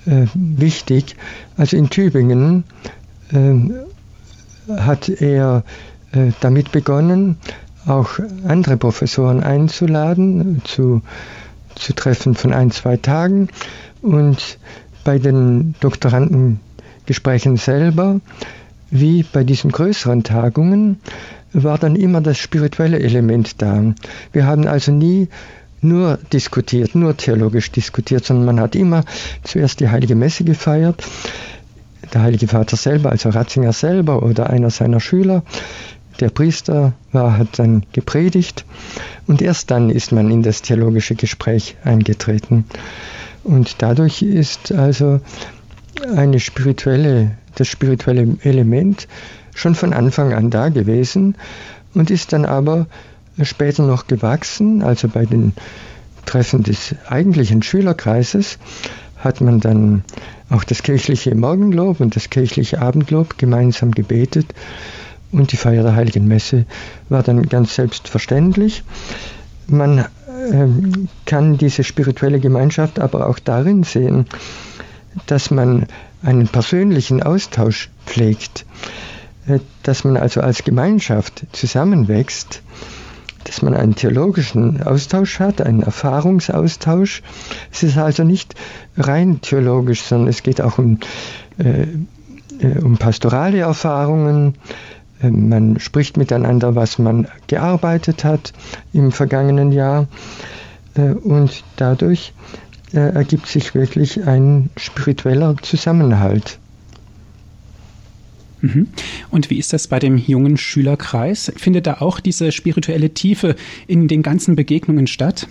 [0.05, 1.15] äh, wichtig.
[1.57, 2.63] Also in Tübingen
[3.31, 5.63] äh, hat er
[6.41, 7.37] damit begonnen,
[7.85, 11.01] auch andere Professoren einzuladen, zu,
[11.75, 13.49] zu Treffen von ein, zwei Tagen.
[14.01, 14.59] Und
[15.03, 18.19] bei den Doktorandengesprächen selber,
[18.91, 20.99] wie bei diesen größeren Tagungen,
[21.53, 23.93] war dann immer das spirituelle Element da.
[24.31, 25.27] Wir haben also nie
[25.81, 29.05] nur diskutiert, nur theologisch diskutiert, sondern man hat immer
[29.43, 31.03] zuerst die heilige Messe gefeiert.
[32.13, 35.43] Der Heilige Vater selber, also Ratzinger selber oder einer seiner Schüler,
[36.21, 38.65] der Priester war, hat dann gepredigt
[39.27, 42.65] und erst dann ist man in das theologische Gespräch eingetreten.
[43.43, 45.21] Und dadurch ist also
[46.15, 49.07] eine spirituelle, das spirituelle Element
[49.55, 51.35] schon von Anfang an da gewesen
[51.93, 52.87] und ist dann aber
[53.41, 55.53] später noch gewachsen, also bei den
[56.25, 58.59] Treffen des eigentlichen Schülerkreises
[59.17, 60.03] hat man dann
[60.49, 64.47] auch das kirchliche Morgenlob und das kirchliche Abendlob gemeinsam gebetet
[65.31, 66.65] und die Feier der Heiligen Messe
[67.09, 68.83] war dann ganz selbstverständlich.
[69.67, 70.67] Man äh,
[71.25, 74.25] kann diese spirituelle Gemeinschaft aber auch darin sehen,
[75.27, 75.85] dass man
[76.21, 78.65] einen persönlichen Austausch pflegt,
[79.47, 82.61] äh, dass man also als Gemeinschaft zusammenwächst,
[83.45, 87.23] dass man einen theologischen Austausch hat, einen Erfahrungsaustausch.
[87.71, 88.55] Es ist also nicht
[88.97, 90.99] rein theologisch, sondern es geht auch um,
[91.57, 91.83] äh,
[92.59, 94.55] äh um pastorale Erfahrungen.
[95.21, 98.53] Äh, man spricht miteinander, was man gearbeitet hat
[98.93, 100.07] im vergangenen Jahr.
[101.23, 102.33] Und dadurch
[102.91, 106.59] ergibt sich wirklich ein spiritueller Zusammenhalt.
[108.61, 108.87] Mhm.
[109.31, 111.51] Und wie ist das bei dem jungen Schülerkreis?
[111.55, 113.55] Findet da auch diese spirituelle Tiefe
[113.87, 115.47] in den ganzen Begegnungen statt?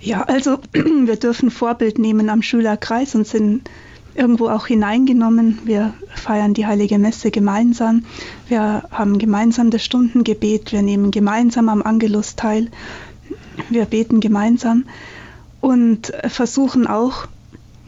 [0.00, 3.70] Ja, also wir dürfen Vorbild nehmen am Schülerkreis und sind
[4.14, 5.58] irgendwo auch hineingenommen.
[5.64, 8.04] Wir feiern die heilige Messe gemeinsam.
[8.48, 10.72] Wir haben gemeinsam das Stundengebet.
[10.72, 12.70] Wir nehmen gemeinsam am Angelus teil.
[13.68, 14.84] Wir beten gemeinsam
[15.60, 17.26] und versuchen auch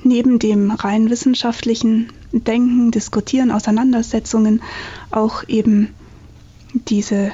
[0.02, 4.62] neben dem rein wissenschaftlichen Denken, Diskutieren, Auseinandersetzungen
[5.10, 5.94] auch eben
[6.72, 7.32] diese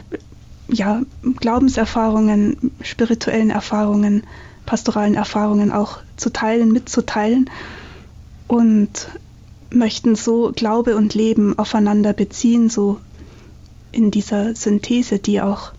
[0.68, 1.02] ja,
[1.36, 4.22] Glaubenserfahrungen, spirituellen Erfahrungen,
[4.64, 7.50] pastoralen Erfahrungen auch zu teilen, mitzuteilen
[8.52, 9.08] und
[9.70, 13.00] möchten so Glaube und Leben aufeinander beziehen, so
[13.92, 15.72] in dieser Synthese, die auch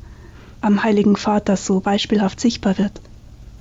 [0.59, 2.93] am Heiligen Vater so beispielhaft sichtbar wird.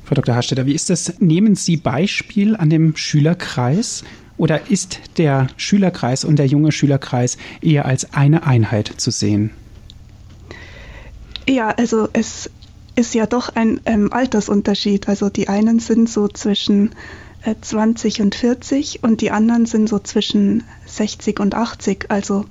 [0.06, 0.34] Frau Dr.
[0.34, 1.20] Harstetter, wie ist das?
[1.20, 4.02] Nehmen Sie Beispiel an dem Schülerkreis
[4.38, 9.50] oder ist der Schülerkreis und der junge Schülerkreis eher als eine Einheit zu sehen?
[11.46, 12.48] Ja, also es
[12.96, 15.06] ist ja doch ein ähm, Altersunterschied.
[15.06, 16.94] Also die einen sind so zwischen
[17.60, 22.06] 20 und 40 und die anderen sind so zwischen 60 und 80.
[22.08, 22.44] Also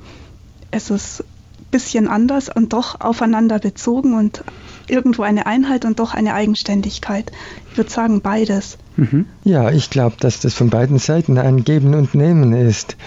[0.72, 4.44] es ist ein bisschen anders und doch aufeinander bezogen und
[4.88, 7.32] irgendwo eine Einheit und doch eine Eigenständigkeit.
[7.72, 8.78] Ich würde sagen beides.
[8.98, 9.26] Mhm.
[9.44, 12.98] Ja, ich glaube, dass das von beiden Seiten ein Geben und Nehmen ist.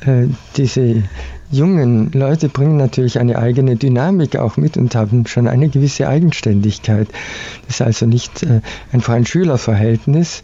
[0.00, 1.04] Äh, diese
[1.50, 7.08] jungen Leute bringen natürlich eine eigene Dynamik auch mit und haben schon eine gewisse Eigenständigkeit.
[7.66, 8.60] Das ist also nicht äh,
[8.92, 10.42] einfach ein Schülerverhältnis,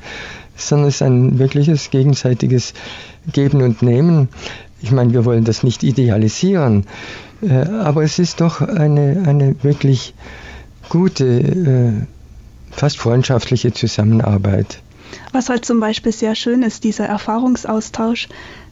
[0.56, 2.74] sondern es ist ein wirkliches gegenseitiges
[3.32, 4.28] Geben und Nehmen.
[4.82, 6.86] Ich meine, wir wollen das nicht idealisieren,
[7.42, 10.14] äh, aber es ist doch eine, eine wirklich
[10.88, 11.92] gute, äh,
[12.70, 14.80] fast freundschaftliche Zusammenarbeit.
[15.32, 18.28] Was halt zum Beispiel sehr schön ist, dieser Erfahrungsaustausch,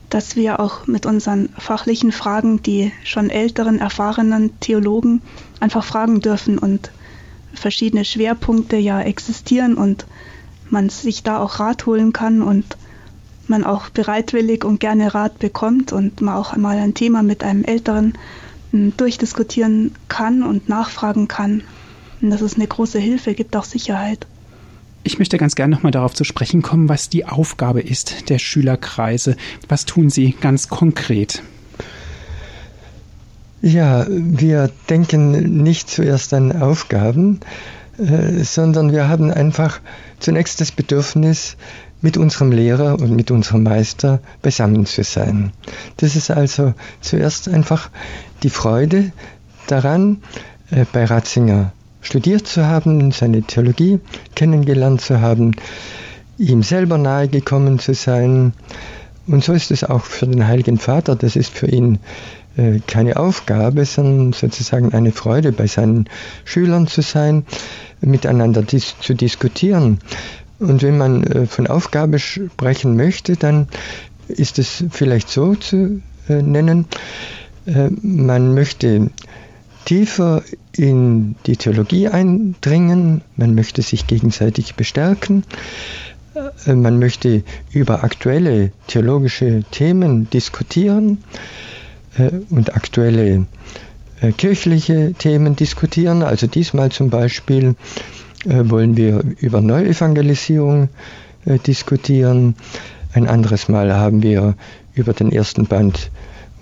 [0.09, 5.21] dass wir auch mit unseren fachlichen Fragen die schon älteren, erfahrenen Theologen
[5.61, 6.91] einfach fragen dürfen und
[7.53, 10.07] verschiedene Schwerpunkte ja existieren und
[10.71, 12.65] man sich da auch Rat holen kann und
[13.47, 17.65] man auch bereitwillig und gerne Rat bekommt und man auch einmal ein Thema mit einem
[17.65, 18.15] Älteren
[18.73, 21.63] hm, durchdiskutieren kann und nachfragen kann.
[22.21, 24.27] Und das ist eine große Hilfe, gibt auch Sicherheit.
[25.05, 29.37] Ich möchte ganz gerne nochmal darauf zu sprechen kommen, was die Aufgabe ist der Schülerkreise.
[29.69, 31.43] Was tun Sie ganz konkret?
[33.63, 37.41] Ja, wir denken nicht zuerst an Aufgaben,
[37.99, 39.81] sondern wir haben einfach
[40.21, 41.57] zunächst das Bedürfnis,
[42.01, 45.53] mit unserem Lehrer und mit unserem Meister beisammen zu sein.
[45.97, 47.91] Das ist also zuerst einfach
[48.43, 49.13] die Freude
[49.67, 50.23] daran,
[50.71, 53.99] äh, bei Ratzinger studiert zu haben, seine Theologie
[54.35, 55.57] kennengelernt zu haben,
[56.39, 58.53] ihm selber nahegekommen zu sein.
[59.27, 61.17] Und so ist es auch für den Heiligen Vater.
[61.17, 61.99] Das ist für ihn
[62.57, 66.09] äh, keine Aufgabe, sondern sozusagen eine Freude, bei seinen
[66.45, 67.45] Schülern zu sein,
[68.01, 69.99] miteinander dis zu diskutieren.
[70.59, 73.69] Und wenn man äh, von Aufgabe sprechen möchte, dann
[74.29, 76.87] ist es vielleicht so zu äh, nennen,
[77.67, 79.11] äh, man möchte
[79.85, 80.43] tiefer
[80.77, 85.45] in die Theologie eindringen, man möchte sich gegenseitig bestärken,
[86.67, 91.19] äh, man möchte über aktuelle theologische Themen diskutieren
[92.19, 93.45] äh, und aktuelle äh,
[94.37, 96.23] kirchliche Themen diskutieren.
[96.23, 97.75] Also diesmal zum Beispiel
[98.45, 100.89] wollen wir über Neuevangelisierung
[101.67, 102.55] diskutieren.
[103.13, 104.55] Ein anderes Mal haben wir
[104.95, 106.11] über den ersten Band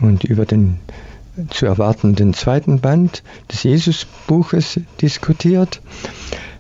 [0.01, 0.79] und über den
[1.51, 5.81] zu erwartenden zweiten Band des Jesusbuches diskutiert.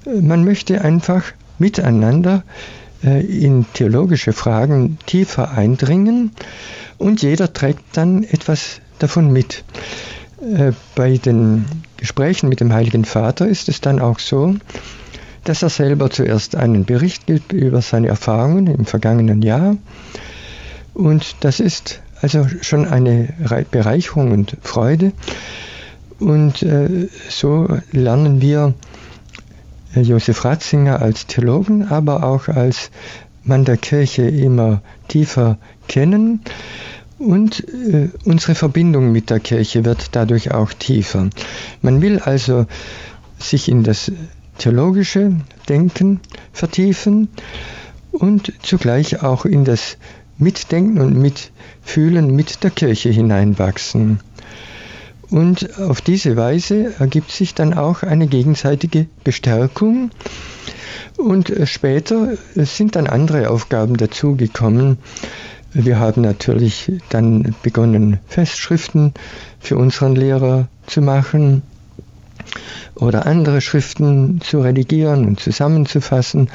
[0.04, 1.24] Man möchte einfach
[1.58, 2.42] miteinander
[3.02, 6.32] äh, in theologische Fragen tiefer eindringen
[6.98, 9.64] und jeder trägt dann etwas davon mit.
[10.40, 11.64] Äh, bei den
[11.96, 14.54] Gesprächen mit dem Heiligen Vater ist es dann auch so,
[15.44, 19.76] dass er selber zuerst einen Bericht gibt über seine Erfahrungen im vergangenen Jahr.
[20.92, 23.28] Und das ist also schon eine
[23.70, 25.12] Bereicherung und Freude.
[26.18, 28.74] Und äh, so lernen wir
[29.94, 32.90] äh, Josef Ratzinger als Theologen, aber auch als
[33.44, 36.40] man der Kirche immer tiefer kennen
[37.18, 41.30] und äh, unsere Verbindung mit der Kirche wird dadurch auch tiefer.
[41.82, 42.66] Man will also
[43.38, 44.12] sich in das
[44.58, 45.36] theologische
[45.68, 46.20] Denken
[46.52, 47.28] vertiefen
[48.12, 49.98] und zugleich auch in das
[50.38, 54.20] Mitdenken und Mitfühlen mit der Kirche hineinwachsen.
[55.28, 60.10] Und auf diese Weise ergibt sich dann auch eine gegenseitige Bestärkung.
[61.16, 64.98] Und später sind dann andere Aufgaben dazugekommen.
[65.78, 69.12] Wir haben natürlich dann begonnen, Festschriften
[69.60, 71.60] für unseren Lehrer zu machen
[72.94, 76.48] oder andere Schriften zu redigieren und zusammenzufassen.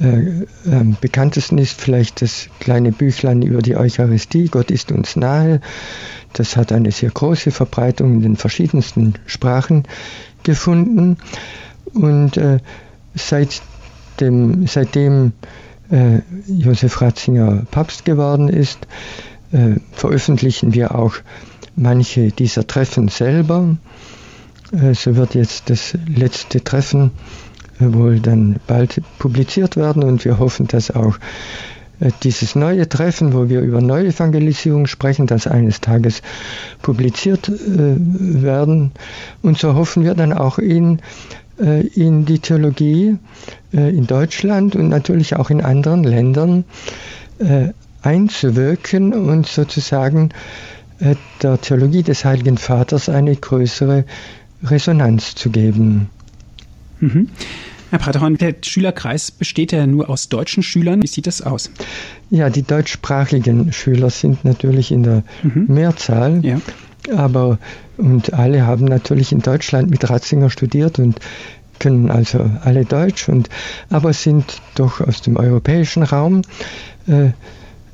[0.00, 5.60] Äh, am bekanntesten ist vielleicht das kleine Büchlein über die Eucharistie, Gott ist uns nahe.
[6.32, 9.82] Das hat eine sehr große Verbreitung in den verschiedensten Sprachen
[10.42, 11.18] gefunden.
[11.92, 12.60] Und äh,
[13.14, 13.60] seit
[14.20, 15.34] dem, seitdem
[15.92, 18.78] äh, Josef Ratzinger Papst geworden ist,
[19.52, 21.14] äh, veröffentlichen wir auch
[21.76, 23.76] manche dieser Treffen selber.
[24.72, 27.12] Äh, so wird jetzt das letzte Treffen
[27.78, 31.18] äh, wohl dann bald publiziert werden und wir hoffen, dass auch
[32.00, 36.22] äh, dieses neue Treffen, wo wir über Neuevangelisierung sprechen, das eines Tages
[36.80, 37.52] publiziert äh,
[37.98, 38.92] werden.
[39.42, 40.96] Und so hoffen wir dann auch äh,
[41.58, 43.18] in die Theologie
[43.74, 46.64] äh, in Deutschland und natürlich auch in anderen Ländern
[47.38, 47.68] äh,
[48.02, 50.30] einzuwirken und sozusagen
[50.98, 54.04] äh, der Theologie des Heiligen Vaters eine größere
[54.64, 56.08] Resonanz zu geben.
[57.00, 57.28] Mhm.
[57.90, 61.02] Herr Praterhorn, der Schülerkreis besteht ja nur aus deutschen Schülern.
[61.02, 61.70] Wie sieht das aus?
[62.30, 65.66] Ja, die deutschsprachigen Schüler sind natürlich in der mhm.
[65.68, 66.42] Mehrzahl.
[66.42, 66.58] Ja.
[67.10, 67.58] Aber
[67.96, 71.18] und alle haben natürlich in Deutschland mit Ratzinger studiert und
[71.78, 73.48] können also alle Deutsch und
[73.90, 76.42] aber sind doch aus dem europäischen Raum
[77.08, 77.30] äh,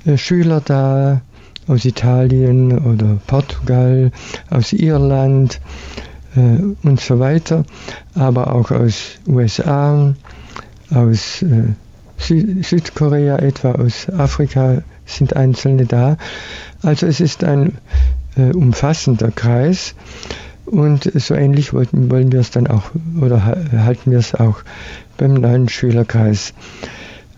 [0.05, 1.23] äh Schüler da
[1.67, 4.11] aus Italien oder Portugal,
[4.51, 5.61] aus Irland,
[6.37, 7.65] äh, und so weiter,
[8.15, 10.15] aber auch aus USA,
[10.91, 11.75] aus äh,
[12.19, 16.17] Süd Südkorea etwa, aus Afrika sind Einzelne da.
[16.83, 17.79] Also es ist ein
[18.39, 19.95] äh, umfassender Kreis
[20.65, 24.63] und so ähnlich wollten, wollen wir es dann auch oder halten wir es auch
[25.17, 26.55] beim neuen Schülerkreis.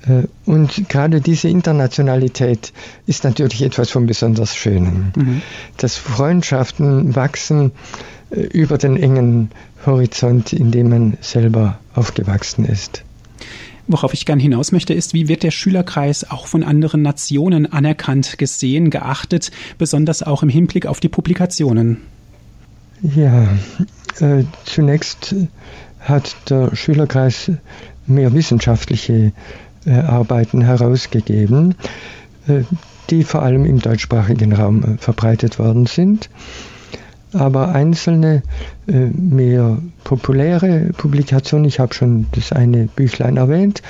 [0.06, 2.72] Äh, und gerade diese Internationalität
[3.06, 5.12] ist natürlich etwas von besonders Schönem.
[5.16, 5.42] Mhm.
[5.76, 7.72] Dass Freundschaften wachsen
[8.30, 9.50] äh, über den engen
[9.86, 13.04] Horizont, in dem man selber aufgewachsen ist.
[13.86, 18.38] Worauf ich gerne hinaus möchte, ist, wie wird der Schülerkreis auch von anderen Nationen anerkannt,
[18.38, 21.98] gesehen, geachtet, besonders auch im Hinblick auf die Publikationen?
[23.02, 23.48] Ja,
[24.20, 25.34] äh, zunächst
[26.00, 27.50] hat der Schülerkreis
[28.06, 29.32] mehr wissenschaftliche
[29.86, 31.74] äh, Arbeiten herausgegeben,
[32.46, 32.62] äh,
[33.08, 36.30] die vor allem im deutschsprachigen Raum äh, verbreitet worden sind
[37.32, 38.42] aber einzelne
[38.86, 43.82] äh, mehr populäre Publikationen, ich habe schon das eine Büchlein erwähnt,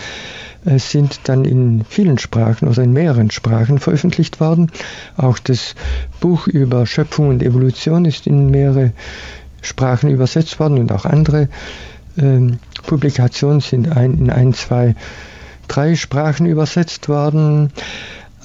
[0.65, 4.71] äh, sind dann in vielen Sprachen oder in mehreren Sprachen veröffentlicht worden.
[5.17, 5.75] Auch das
[6.21, 8.93] Buch über Schöpfung und Evolution ist in mehrere
[9.63, 11.49] Sprachen übersetzt worden und auch andere
[12.17, 12.41] äh,
[12.87, 14.95] Publikationen sind ein, in ein, zwei,
[15.69, 17.73] drei Sprachen übersetzt worden.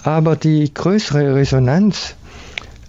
[0.04, 2.16] Aber die größere Resonanz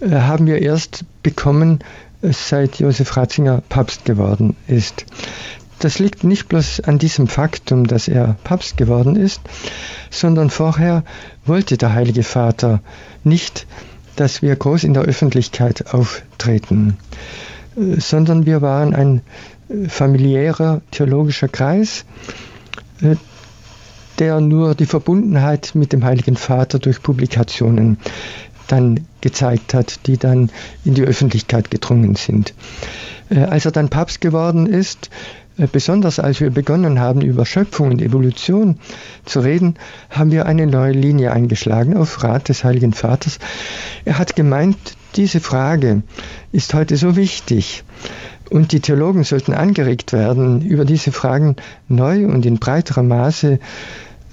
[0.01, 1.79] haben wir erst bekommen,
[2.21, 5.05] äh, seit Josef Ratzinger Papst geworden ist.
[5.79, 9.41] Das liegt nicht bloß an diesem Faktum, dass er Papst geworden ist,
[10.09, 11.03] sondern vorher
[11.45, 12.81] wollte der Heilige Vater
[13.23, 13.67] nicht,
[14.15, 16.97] dass wir groß in der Öffentlichkeit auftreten,
[17.75, 19.21] äh, sondern wir waren ein
[19.89, 22.05] familiärer theologischer Kreis,
[24.19, 27.97] der nur die Verbundenheit mit dem Heiligen Vater durch Publikationen
[28.67, 30.51] dann gezeigt hat, die dann
[30.85, 32.53] in die Öffentlichkeit gedrungen sind.
[33.29, 35.09] Äh, als er dann Papst geworden ist,
[35.57, 38.79] äh, besonders als wir begonnen haben, über Schöpfung und Evolution
[39.25, 39.75] zu reden,
[40.09, 43.39] haben wir eine neue Linie eingeschlagen auf Rat des Heiligen Vaters.
[44.05, 44.77] Er hat gemeint,
[45.15, 46.03] diese Frage
[46.51, 47.83] ist heute so wichtig
[48.49, 51.55] und die Theologen sollten angeregt werden, über diese Fragen
[51.87, 53.59] neu und in breiterem Maße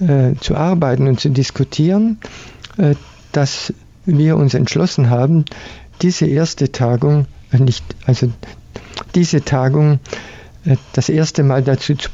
[0.01, 2.19] äh, zu arbeiten und zu diskutieren,
[2.77, 2.95] äh,
[3.33, 3.73] dass
[4.07, 5.45] wir uns entschlossen haben,
[6.03, 8.31] diese erste Tagung, äh, nicht, also
[9.15, 10.01] diese Tagung
[10.65, 12.11] äh, das erste Mal dazu zu,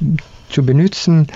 [0.49, 1.29] zu benutzen,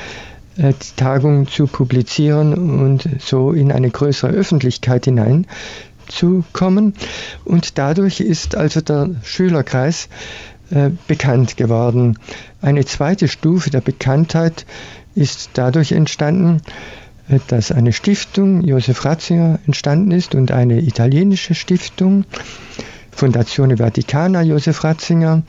[0.57, 5.47] äh, die Tagung zu publizieren und so in eine größere Öffentlichkeit hinein
[6.09, 6.95] zu kommen.
[7.45, 10.09] Und dadurch ist also der Schülerkreis
[10.71, 12.19] äh, bekannt geworden.
[12.61, 14.67] Eine zweite Stufe der Bekanntheit
[15.15, 16.61] ist dadurch entstanden,
[17.49, 22.25] dass eine Stiftung Josef Ratzinger entstanden ist und eine italienische Stiftung,
[23.11, 25.43] Fondazione Vaticana Josef Ratzinger.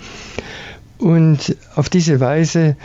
[0.98, 2.78] Und auf diese Weise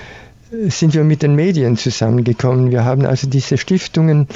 [0.50, 2.70] sind wir mit den Medien zusammengekommen.
[2.72, 4.26] Wir haben also diese Stiftungen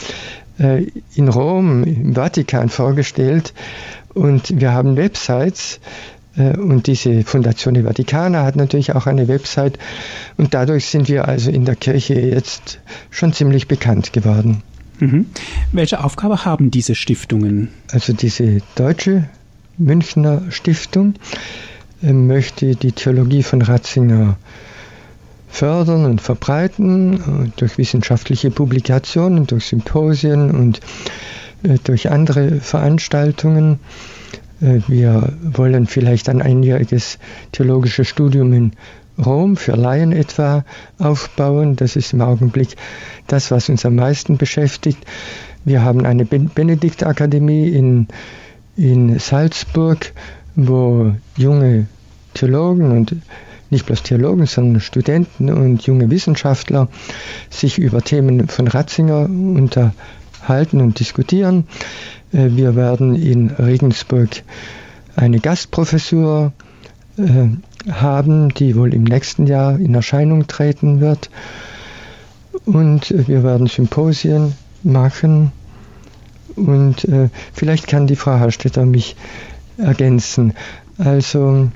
[0.59, 3.53] äh, in Rom, im Vatikan vorgestellt
[4.15, 5.81] und wir haben Websites
[6.37, 9.79] und diese Fondazione Vaticana hat natürlich auch eine Website
[10.37, 12.81] und dadurch sind wir also in der Kirche jetzt
[13.11, 14.63] schon ziemlich bekannt geworden.
[15.01, 15.27] Mhm.
[15.73, 17.69] Welche Aufgabe haben diese Stiftungen?
[17.91, 19.29] Also diese deutsche
[19.77, 21.15] Münchner Stiftung
[22.03, 24.37] äh, möchte die Theologie von Ratzinger
[25.49, 30.81] fördern und verbreiten äh, durch wissenschaftliche Publikationen, durch Symposien und
[31.85, 33.79] durch andere Veranstaltungen.
[34.61, 37.19] Äh, wir wollen vielleicht ein einjähriges
[37.53, 38.73] theologisches Studium in
[39.25, 40.65] Rom für Laien etwa
[40.99, 41.77] aufbauen.
[41.77, 42.77] Das ist im Augenblick
[43.27, 44.99] das, was uns am meisten beschäftigt.
[45.65, 48.09] Wir haben eine Benediktakademie in,
[48.77, 50.13] in Salzburg,
[50.57, 51.87] wo junge
[52.35, 53.17] Theologen und
[53.71, 56.89] nicht bloß Theologen, sondern Studenten und junge Wissenschaftler
[57.51, 59.29] sich über Themen von Ratzinger
[60.45, 61.67] unterhalten und diskutieren.
[62.33, 64.43] Äh, wir werden in Regensburg
[65.17, 66.53] eine Gastprofessur
[67.17, 71.31] äh, haben, die wohl im nächsten Jahr in Erscheinung treten wird.
[72.67, 75.51] Und äh, wir werden Symposien machen.
[76.57, 77.09] Und
[77.53, 79.17] vielleicht kann die Frau Hallstetter mich
[79.77, 80.53] ergänzen.
[80.99, 81.69] Also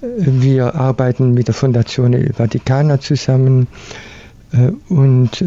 [0.00, 3.66] wir arbeiten mit der Fondazione Vaticana zusammen
[4.88, 5.42] und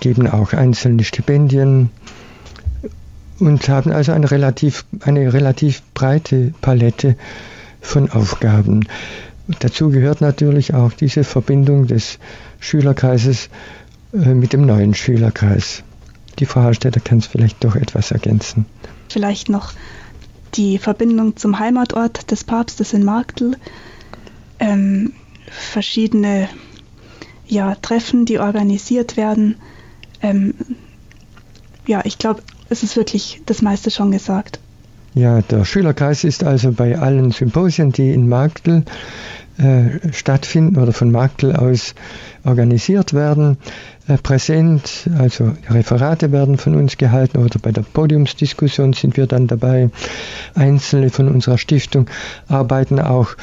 [0.00, 1.90] geben auch einzelne Stipendien
[3.40, 7.16] und haben also eine relativ, eine relativ breite Palette
[7.80, 8.86] von Aufgaben.
[9.46, 12.18] Und dazu gehört natürlich auch diese Verbindung des
[12.60, 13.50] Schülerkreises
[14.14, 15.82] äh, mit dem neuen Schülerkreis.
[16.38, 18.64] Die Frau Hallstätter kann es vielleicht doch etwas ergänzen.
[19.10, 19.72] Vielleicht noch
[20.54, 23.56] die Verbindung zum Heimatort des Papstes in Marktl.
[24.58, 25.12] Ähm,
[25.50, 26.48] verschiedene
[27.46, 29.56] ja, Treffen, die organisiert werden.
[30.22, 30.54] Ähm,
[31.86, 34.58] ja, ich glaube, es ist wirklich das meiste schon gesagt.
[35.14, 38.82] Ja, der Schülerkreis ist also bei allen Symposien, die in Marktl
[39.58, 41.94] äh, stattfinden oder von Marktl aus
[42.44, 43.58] organisiert werden,
[44.08, 45.08] äh, präsent.
[45.16, 49.90] Also Referate werden von uns gehalten oder bei der Podiumsdiskussion sind wir dann dabei.
[50.56, 52.06] Einzelne von unserer Stiftung
[52.48, 53.36] arbeiten auch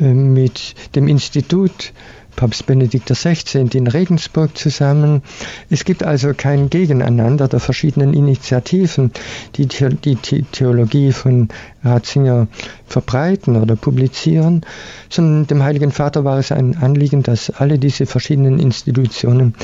[0.00, 1.92] äh, mit dem Institut
[2.36, 3.68] Papst Benedikt XVI.
[3.72, 5.22] in Regensburg zusammen.
[5.70, 9.12] Es gibt also kein Gegeneinander der verschiedenen Initiativen,
[9.56, 10.16] die die
[10.52, 11.48] Theologie von
[11.82, 12.48] Ratzinger
[12.86, 14.62] verbreiten oder publizieren,
[15.08, 19.54] sondern dem Heiligen Vater war es ein Anliegen, dass alle diese verschiedenen Institutionen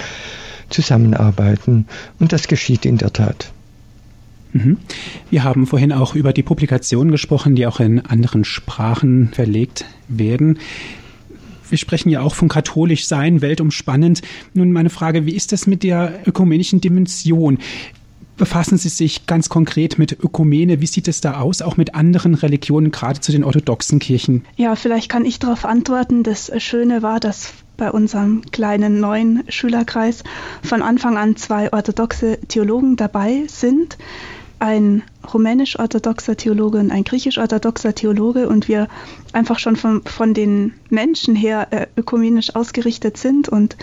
[0.68, 1.86] zusammenarbeiten.
[2.18, 3.52] Und das geschieht in der Tat.
[4.52, 4.78] Mhm.
[5.30, 10.58] Wir haben vorhin auch über die Publikationen gesprochen, die auch in anderen Sprachen verlegt werden.
[11.70, 14.22] Wir sprechen ja auch von katholisch sein, weltumspannend.
[14.54, 17.58] Nun meine Frage, wie ist das mit der ökumenischen Dimension?
[18.36, 20.80] Befassen Sie sich ganz konkret mit Ökumene?
[20.80, 24.46] Wie sieht es da aus, auch mit anderen Religionen, gerade zu den orthodoxen Kirchen?
[24.56, 26.22] Ja, vielleicht kann ich darauf antworten.
[26.22, 30.24] Das Schöne war, dass bei unserem kleinen neuen Schülerkreis
[30.62, 33.98] von Anfang an zwei orthodoxe Theologen dabei sind
[34.60, 35.02] ein
[35.32, 38.88] rumänisch-orthodoxer Theologe und ein griechisch-orthodoxer Theologe und wir
[39.32, 43.76] einfach schon von, von den Menschen her äh, ökumenisch ausgerichtet sind und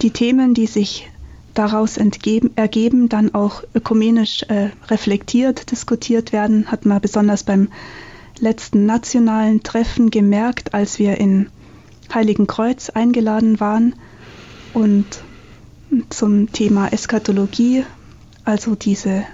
[0.00, 1.10] die Themen, die sich
[1.52, 7.68] daraus entgeben, ergeben, dann auch ökumenisch äh, reflektiert, diskutiert werden, hat man besonders beim
[8.38, 11.48] letzten nationalen Treffen gemerkt, als wir in
[12.12, 13.94] Heiligen Kreuz eingeladen waren
[14.72, 15.22] und
[16.10, 17.84] zum Thema Eschatologie,
[18.44, 19.24] also diese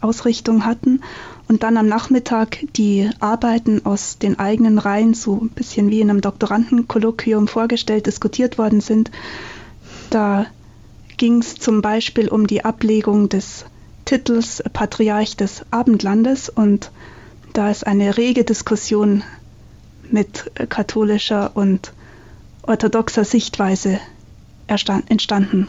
[0.00, 1.00] Ausrichtung hatten
[1.48, 6.10] und dann am Nachmittag die Arbeiten aus den eigenen Reihen so ein bisschen wie in
[6.10, 9.10] einem Doktorandenkolloquium vorgestellt, diskutiert worden sind.
[10.10, 10.46] Da
[11.16, 13.64] ging es zum Beispiel um die Ablegung des
[14.04, 16.90] Titels Patriarch des Abendlandes und
[17.52, 19.24] da ist eine rege Diskussion
[20.10, 21.92] mit katholischer und
[22.62, 23.98] orthodoxer Sichtweise
[24.66, 25.68] entstanden.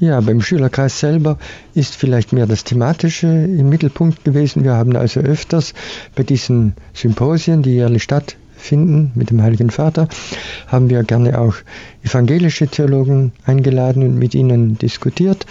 [0.00, 1.38] Ja, beim Schülerkreis selber
[1.74, 4.64] ist vielleicht mehr das Thematische im Mittelpunkt gewesen.
[4.64, 5.72] Wir haben also öfters
[6.16, 10.08] bei diesen Symposien, die jährlich stattfinden mit dem Heiligen Vater,
[10.66, 11.54] haben wir gerne auch
[12.02, 15.46] evangelische Theologen eingeladen und mit ihnen diskutiert.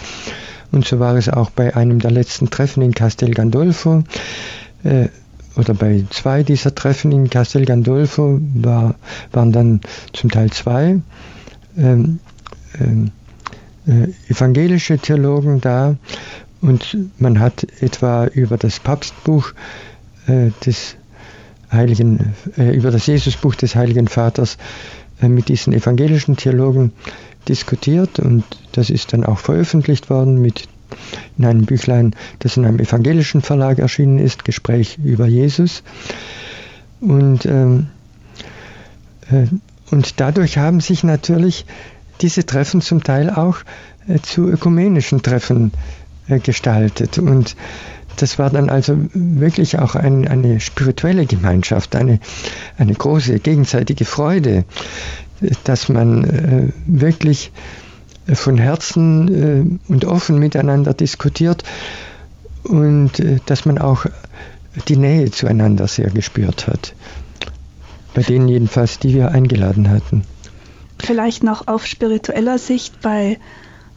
[0.72, 4.04] Und so war es auch bei einem der letzten Treffen in Castel Gandolfo.
[4.82, 5.08] Äh,
[5.56, 8.96] oder bei zwei dieser Treffen in Castel Gandolfo war,
[9.32, 9.80] waren dann
[10.12, 11.00] zum Teil zwei
[11.78, 12.18] ähm,
[12.80, 13.23] ähm, äh,
[14.28, 15.96] evangelische Theologen da
[16.60, 19.52] und man hat etwa über das Papstbuch
[20.26, 20.96] äh, des
[21.70, 24.56] Heiligen, äh, über das Jesusbuch des Heiligen Vaters
[25.20, 26.92] äh, mit diesen evangelischen Theologen
[27.48, 30.68] diskutiert und das ist dann auch veröffentlicht worden mit
[31.36, 35.82] in einem Büchlein, das in einem evangelischen Verlag erschienen ist, Gespräch über Jesus.
[37.00, 37.88] Und, ähm,
[39.30, 39.46] äh,
[39.90, 41.66] und dadurch haben sich natürlich
[42.20, 43.58] diese Treffen zum Teil auch
[44.08, 45.72] äh, zu ökumenischen Treffen
[46.28, 47.18] äh, gestaltet.
[47.18, 47.56] Und
[48.16, 52.20] das war dann also wirklich auch ein, eine spirituelle Gemeinschaft, eine,
[52.78, 54.64] eine große gegenseitige Freude,
[55.64, 57.52] dass man äh, wirklich
[58.32, 61.64] von Herzen äh, und offen miteinander diskutiert
[62.62, 64.06] und äh, dass man auch
[64.88, 66.94] die Nähe zueinander sehr gespürt hat.
[68.14, 70.22] Bei denen jedenfalls, die wir eingeladen hatten.
[70.98, 73.38] Vielleicht noch auf spiritueller Sicht bei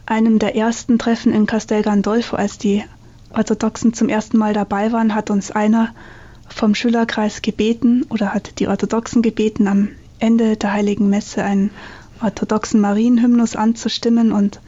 [0.06, 2.84] einem der ersten Treffen in Castel Gandolfo, als die
[3.30, 5.94] Orthodoxen zum ersten Mal dabei waren, hat uns einer
[6.48, 9.88] vom Schülerkreis gebeten oder hat die Orthodoxen gebeten, am
[10.18, 11.70] Ende der Heiligen Messe einen
[12.22, 14.32] orthodoxen Marienhymnus anzustimmen.
[14.32, 14.60] Und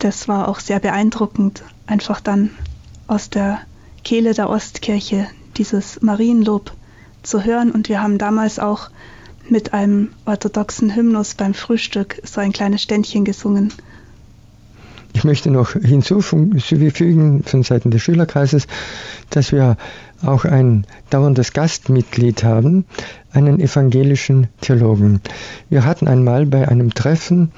[0.00, 2.50] das war auch sehr beeindruckend, einfach dann
[3.06, 3.60] aus der
[4.04, 6.72] Kehle der Ostkirche dieses Marienlob
[7.22, 7.70] zu hören.
[7.70, 8.90] Und wir haben damals auch
[9.48, 13.72] mit einem orthodoxen Hymnus beim Frühstück so ein kleines Ständchen gesungen.
[15.12, 18.66] Ich möchte noch hinzufügen von Seiten des Schülerkreises,
[19.30, 19.78] dass wir
[20.22, 22.84] auch ein dauerndes Gastmitglied haben,
[23.32, 25.20] einen evangelischen Theologen.
[25.70, 27.52] Wir hatten einmal bei einem Treffen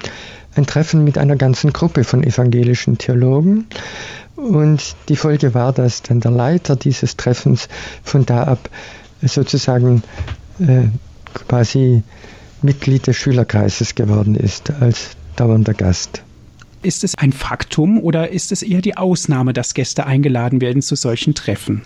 [0.55, 3.67] ein Treffen mit einer ganzen Gruppe von evangelischen Theologen
[4.35, 7.67] und die Folge war, dass dann der Leiter dieses Treffens
[8.03, 8.69] von da ab
[9.21, 10.03] sozusagen
[10.59, 10.87] äh,
[11.33, 12.03] quasi
[12.61, 16.23] Mitglied des Schülerkreises geworden ist als dauernder Gast.
[16.81, 20.95] Ist es ein Faktum oder ist es eher die Ausnahme, dass Gäste eingeladen werden zu
[20.95, 21.81] solchen Treffen?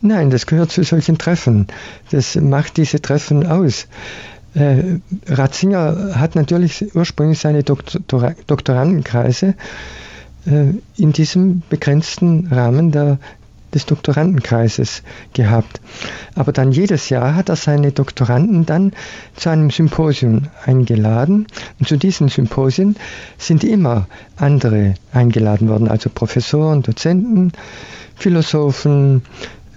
[0.00, 1.68] Nein, das gehört zu solchen Treffen.
[2.10, 3.86] Das macht diese Treffen aus.
[4.54, 9.54] Äh, Ratzinger hat natürlich ursprünglich seine Doktor Doktorandenkreise
[10.46, 10.66] äh,
[10.96, 13.18] in diesem begrenzten Rahmen der
[13.74, 15.02] des Doktorandenkreises
[15.32, 15.80] gehabt.
[16.34, 18.92] Aber dann jedes Jahr hat er seine Doktoranden dann
[19.36, 21.46] zu einem Symposium eingeladen.
[21.78, 22.96] Und zu diesen Symposien
[23.38, 24.06] sind immer
[24.36, 27.52] andere eingeladen worden, also Professoren, Dozenten,
[28.16, 29.22] Philosophen,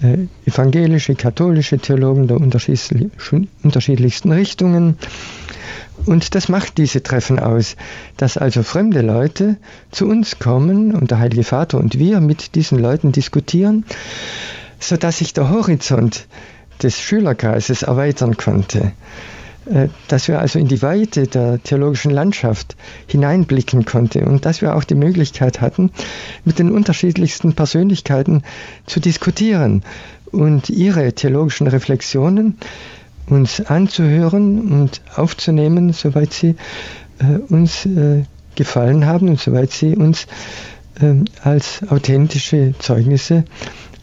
[0.01, 4.97] äh, evangelische, katholische Theologen der unterschiedlichsten Richtungen.
[6.05, 7.75] Und das macht diese Treffen aus,
[8.17, 9.57] dass also fremde Leute
[9.91, 13.83] zu uns kommen und der Heilige Vater und wir mit diesen Leuten diskutieren,
[14.79, 16.27] sodass sich der Horizont
[16.83, 18.91] des Schülerkreises erweitern konnte.
[19.69, 22.75] Äh, dass wir also in die Weite der theologischen Landschaft
[23.07, 25.91] hineinblicken konnten und dass wir auch die Möglichkeit hatten,
[26.45, 28.43] mit den unterschiedlichsten Persönlichkeiten
[28.85, 29.83] zu diskutieren
[30.31, 32.57] und ihre theologischen Reflexionen
[33.29, 36.55] uns anzuhören und aufzunehmen, soweit sie
[37.19, 38.23] äh, uns äh,
[38.55, 40.27] gefallen haben und soweit sie uns
[41.01, 41.13] äh,
[41.43, 43.43] als authentische Zeugnisse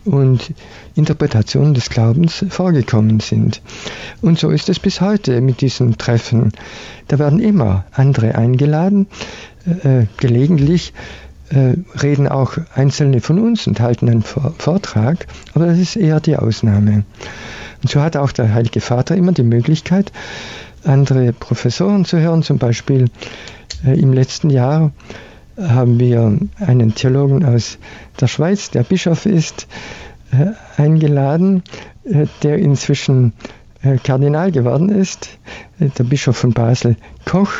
[0.04, 0.52] und
[0.94, 3.62] Interpretationen des Glaubens vorgekommen sind.
[4.20, 6.52] Und so ist es bis heute mit diesen Treffen.
[7.08, 9.06] Da werden immer andere eingeladen,
[9.66, 10.92] äh, äh gelegentlich
[11.50, 16.36] äh, reden auch Einzelne von uns und halten einen Vortrag, aber das ist eher die
[16.36, 17.04] Ausnahme.
[17.82, 20.10] Und so hat auch der Heilige Vater immer die Möglichkeit,
[20.84, 22.42] andere Professoren zu hören.
[22.42, 23.06] Zum Beispiel
[23.86, 24.92] äh, im letzten Jahr
[25.56, 27.78] haben wir einen Theologen aus
[28.20, 29.66] der Schweiz, der Bischof ist,
[30.32, 31.62] äh, eingeladen,
[32.04, 33.32] äh, der inzwischen
[33.82, 35.28] äh, Kardinal geworden ist,
[35.78, 37.50] der Bischof von Basel Koch.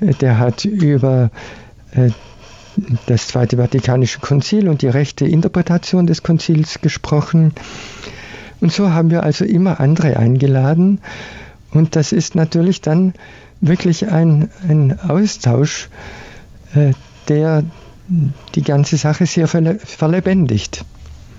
[0.00, 1.30] Der hat über
[3.06, 7.52] das Zweite Vatikanische Konzil und die rechte Interpretation des Konzils gesprochen.
[8.60, 11.00] Und so haben wir also immer andere eingeladen.
[11.70, 13.14] Und das ist natürlich dann
[13.60, 15.88] wirklich ein, ein Austausch,
[17.28, 17.64] der
[18.54, 20.84] die ganze Sache sehr verle verlebendigt.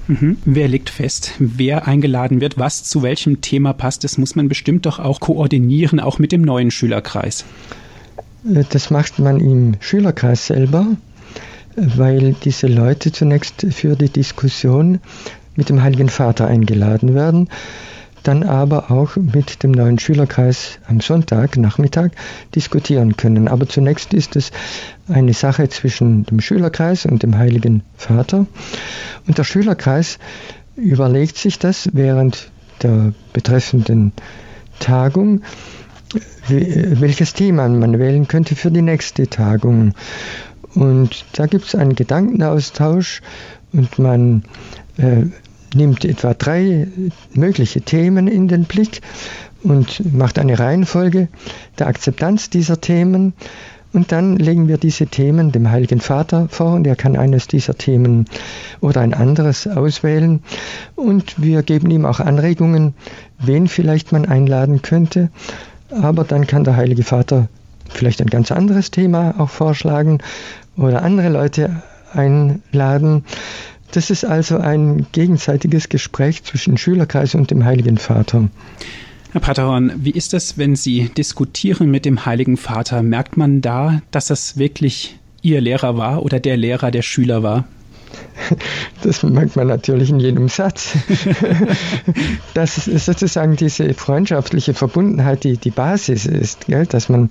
[0.08, 0.38] Mhm.
[0.46, 4.86] Wer legt fest, wer eingeladen wird, was zu welchem Thema passt, das muss man bestimmt
[4.86, 7.46] doch auch koordinieren, auch mit dem neuen Schülerkreis.
[8.46, 10.86] Äh, das macht man im Schülerkreis selber,
[11.76, 15.00] weil diese Leute zunächst für die Diskussion
[15.56, 17.50] mit dem Heiligen Vater eingeladen werden,
[18.28, 22.12] dann aber auch mit dem neuen Schülerkreis am Sonntag Nachmittag
[22.54, 23.48] diskutieren können.
[23.48, 24.52] Aber zunächst ist es
[25.08, 28.48] eine Sache zwischen dem Schülerkreis und dem Heiligen Vater.
[29.28, 30.18] Und der Schülerkreis
[30.76, 32.50] überlegt sich das während
[32.82, 34.12] der betreffenden
[34.80, 35.42] Tagung,
[36.48, 39.94] welches Thema man wählen könnte für die nächste Tagung.
[40.74, 43.22] Und da gibt es einen Gedankenaustausch
[43.72, 44.44] und man
[44.98, 45.24] äh,
[45.76, 46.88] nimmt etwa drei
[47.34, 49.02] mögliche Themen in den Blick
[49.64, 51.28] und macht eine Reihenfolge
[51.80, 53.34] der Akzeptanz dieser Themen.
[53.94, 57.78] Und dann legen wir diese Themen dem Heiligen Vater vor und er kann eines dieser
[57.78, 58.26] Themen
[58.82, 60.42] oder ein anderes auswählen.
[60.96, 62.94] Und wir geben ihm auch Anregungen,
[63.40, 65.30] wen vielleicht man einladen könnte.
[65.92, 67.48] Aber dann kann der Heilige Vater
[67.90, 70.20] vielleicht ein ganz anderes Thema auch vorschlagen
[70.76, 73.24] oder andere Leute einladen.
[73.96, 78.50] Das ist also ein gegenseitiges Gespräch zwischen Schülerkreis und dem Heiligen Vater.
[79.32, 83.02] Herr Paterhorn, wie ist es, wenn Sie diskutieren mit dem Heiligen Vater?
[83.04, 87.64] Merkt man da, dass das wirklich Ihr Lehrer war oder der Lehrer der Schüler war?
[89.02, 90.98] Das merkt man natürlich in jedem Satz.
[92.54, 96.86] dass sozusagen diese freundschaftliche Verbundenheit die, die Basis ist, gell?
[96.86, 97.30] dass man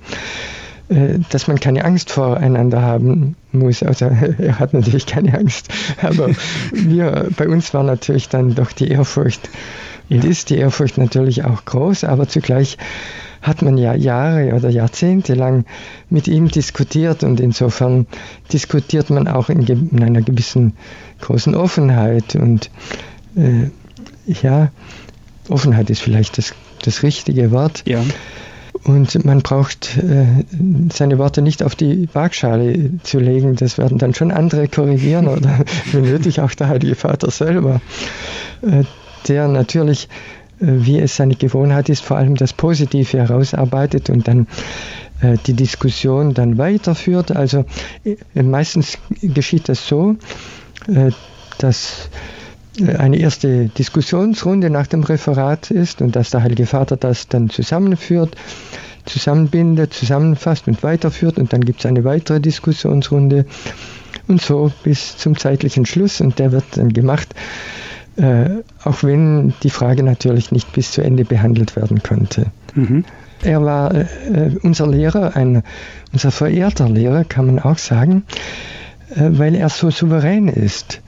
[0.88, 3.82] dass man keine Angst voreinander haben muss.
[3.82, 4.04] Also
[4.38, 5.68] er hat natürlich keine Angst,
[6.02, 6.30] aber
[6.72, 9.48] wir, bei uns war natürlich dann doch die Ehrfurcht
[10.10, 12.76] und ist die Ehrfurcht natürlich auch groß, aber zugleich
[13.40, 15.66] hat man ja Jahre oder Jahrzehnte lang
[16.08, 18.06] mit ihm diskutiert und insofern
[18.52, 20.74] diskutiert man auch in, in einer gewissen
[21.20, 22.70] großen Offenheit und
[23.36, 23.70] äh,
[24.26, 24.70] ja,
[25.48, 27.82] Offenheit ist vielleicht das, das richtige Wort.
[27.86, 28.02] Ja.
[28.84, 30.26] Und man braucht äh,
[30.92, 33.56] seine Worte nicht auf die Waagschale zu legen.
[33.56, 35.60] Das werden dann schon andere korrigieren oder
[35.92, 37.80] wenn nötig auch der Heilige Vater selber,
[38.60, 38.84] äh,
[39.26, 40.08] der natürlich,
[40.60, 44.46] äh, wie es seine Gewohnheit ist, vor allem das Positive herausarbeitet und dann
[45.22, 47.34] äh, die Diskussion dann weiterführt.
[47.34, 47.64] Also
[48.04, 50.16] äh, meistens geschieht das so,
[50.88, 51.10] äh,
[51.56, 52.10] dass
[52.82, 58.36] eine erste Diskussionsrunde nach dem Referat ist und dass der Heilige Vater das dann zusammenführt,
[59.04, 63.46] zusammenbindet, zusammenfasst und weiterführt und dann gibt es eine weitere Diskussionsrunde
[64.26, 67.34] und so bis zum zeitlichen Schluss und der wird dann gemacht,
[68.16, 68.50] äh,
[68.82, 72.46] auch wenn die Frage natürlich nicht bis zu Ende behandelt werden konnte.
[72.74, 73.04] Mhm.
[73.42, 74.06] Er war äh,
[74.62, 75.62] unser Lehrer, ein,
[76.12, 78.24] unser verehrter Lehrer, kann man auch sagen,
[79.14, 81.02] äh, weil er so souverän ist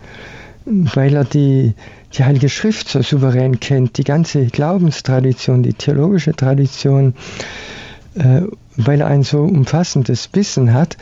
[0.67, 1.75] weil er die,
[2.13, 7.15] die Heilige Schrift so souverän kennt, die ganze Glaubenstradition, die theologische Tradition,
[8.15, 8.43] äh,
[8.77, 10.97] weil er ein so umfassendes Wissen hat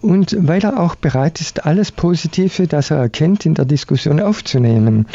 [0.00, 5.06] und weil er auch bereit ist, alles Positive, das er erkennt, in der Diskussion aufzunehmen.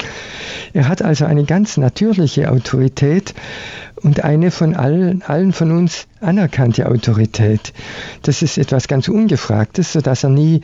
[0.74, 3.34] Er hat also eine ganz natürliche Autorität
[3.96, 7.74] und eine von allen, allen von uns anerkannte Autorität.
[8.22, 10.62] Das ist etwas ganz Ungefragtes, sodass er nie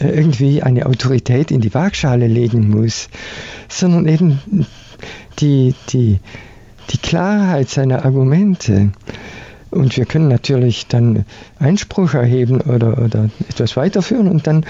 [0.00, 3.08] äh, irgendwie eine Autorität in die Waagschale legen muss,
[3.68, 4.66] sondern eben
[5.38, 6.18] die, die,
[6.90, 8.90] die Klarheit seiner Argumente.
[9.74, 11.24] Und wir können natürlich dann
[11.58, 14.64] Einspruch erheben oder, oder etwas weiterführen und dann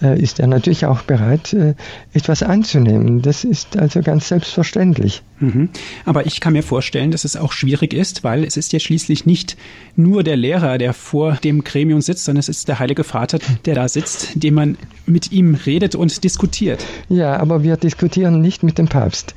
[0.00, 1.74] ist er natürlich auch bereit, äh,
[2.12, 3.22] etwas anzunehmen.
[3.22, 5.22] Das ist also ganz selbstverständlich.
[5.40, 5.68] Mhm.
[6.04, 9.24] Aber ich kann mir vorstellen, dass es auch schwierig ist, weil es ist ja schließlich
[9.26, 9.56] nicht
[9.96, 13.74] nur der Lehrer, der vor dem Gremium sitzt, sondern es ist der Heilige Vater, der
[13.74, 14.76] da sitzt, dem man
[15.06, 16.84] mit ihm redet und diskutiert.
[17.08, 19.34] Ja, aber wir diskutieren nicht mit dem Papst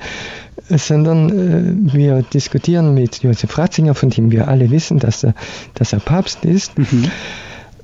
[0.69, 5.33] sondern äh, wir diskutieren mit Josef Ratzinger, von dem wir alle wissen, dass er,
[5.75, 6.77] dass er Papst ist.
[6.77, 7.09] Mhm.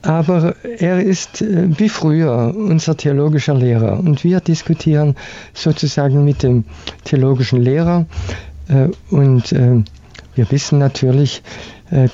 [0.03, 5.15] Aber er ist äh, wie früher unser theologischer Lehrer und wir diskutieren
[5.53, 6.65] sozusagen mit dem
[7.05, 8.05] theologischen Lehrer
[8.67, 9.81] äh, und äh,
[10.35, 11.43] wir wissen natürlich,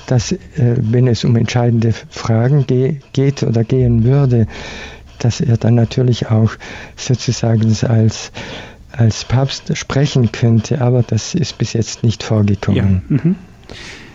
[0.08, 2.66] dass wenn es um entscheidende Fragen
[3.14, 4.46] geht oder gehen würde,
[5.20, 6.50] dass er dann natürlich auch
[6.96, 8.30] sozusagen als,
[8.92, 13.02] als Papst sprechen könnte, aber das ist bis jetzt nicht vorgekommen.
[13.08, 13.16] Ja.
[13.16, 13.36] Mhm.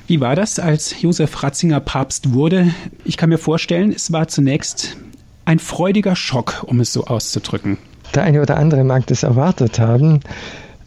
[0.08, 2.72] Wie war das, als Josef Ratzinger Papst wurde?
[3.06, 4.98] Ich kann mir vorstellen, es war zunächst
[5.46, 7.78] ein freudiger Schock, um es so auszudrücken.
[8.14, 10.20] Der eine oder andere mag das erwartet haben.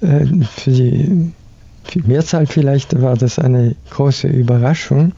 [0.01, 1.33] Äh, für die,
[1.83, 5.12] für die Mehrzahl vielleicht war das eine große Überraschung.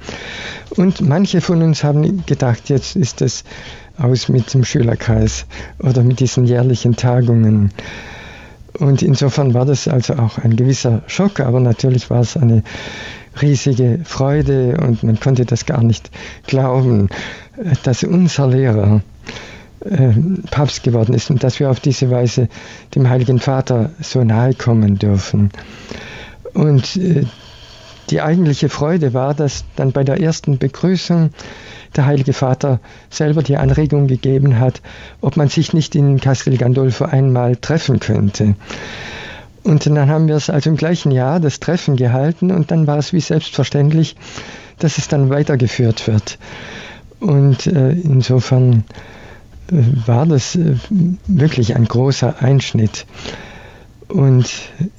[0.77, 3.45] Und manche von uns haben gedacht, jetzt ist es
[3.99, 5.45] aus mit dem Schülerkreis
[5.79, 7.71] oder mit diesen jährlichen Tagungen.
[8.79, 12.63] Und insofern war das also auch ein gewisser Schock, aber natürlich war es eine
[13.43, 16.11] riesige Freude und man konnte das gar nicht
[16.47, 17.09] glauben,
[17.83, 19.03] dass unser Lehrer
[19.85, 20.13] äh,
[20.51, 22.49] Papst geworden ist und dass wir auf diese Weise
[22.95, 25.51] dem Heiligen Vater so nahe kommen dürfen.
[26.53, 27.25] Und äh,
[28.11, 31.31] die eigentliche Freude war, dass dann bei der ersten Begrüßung
[31.97, 34.83] der Heilige Vater selber die Anregung gegeben hat,
[35.21, 38.55] ob man sich nicht in Castel Gandolfo einmal treffen könnte.
[39.63, 42.99] Und dann haben wir es also im gleichen Jahr das Treffen gehalten und dann war
[42.99, 44.17] es wie selbstverständlich,
[44.79, 46.39] dass es dann weitergeführt wird.
[47.21, 48.85] Und äh, insofern
[49.71, 50.59] war das
[51.27, 53.07] wirklich ein großer Einschnitt.
[54.09, 54.51] Und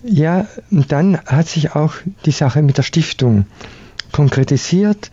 [0.04, 1.96] ja, dann hat sich auch
[2.26, 3.46] die Sache mit der Stiftung
[4.12, 5.12] konkretisiert.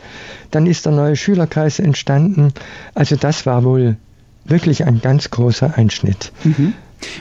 [0.50, 2.52] Dann ist der neue Schülerkreis entstanden.
[2.94, 3.96] Also das war wohl
[4.44, 6.32] wirklich ein ganz großer Einschnitt.
[6.44, 6.74] Mhm.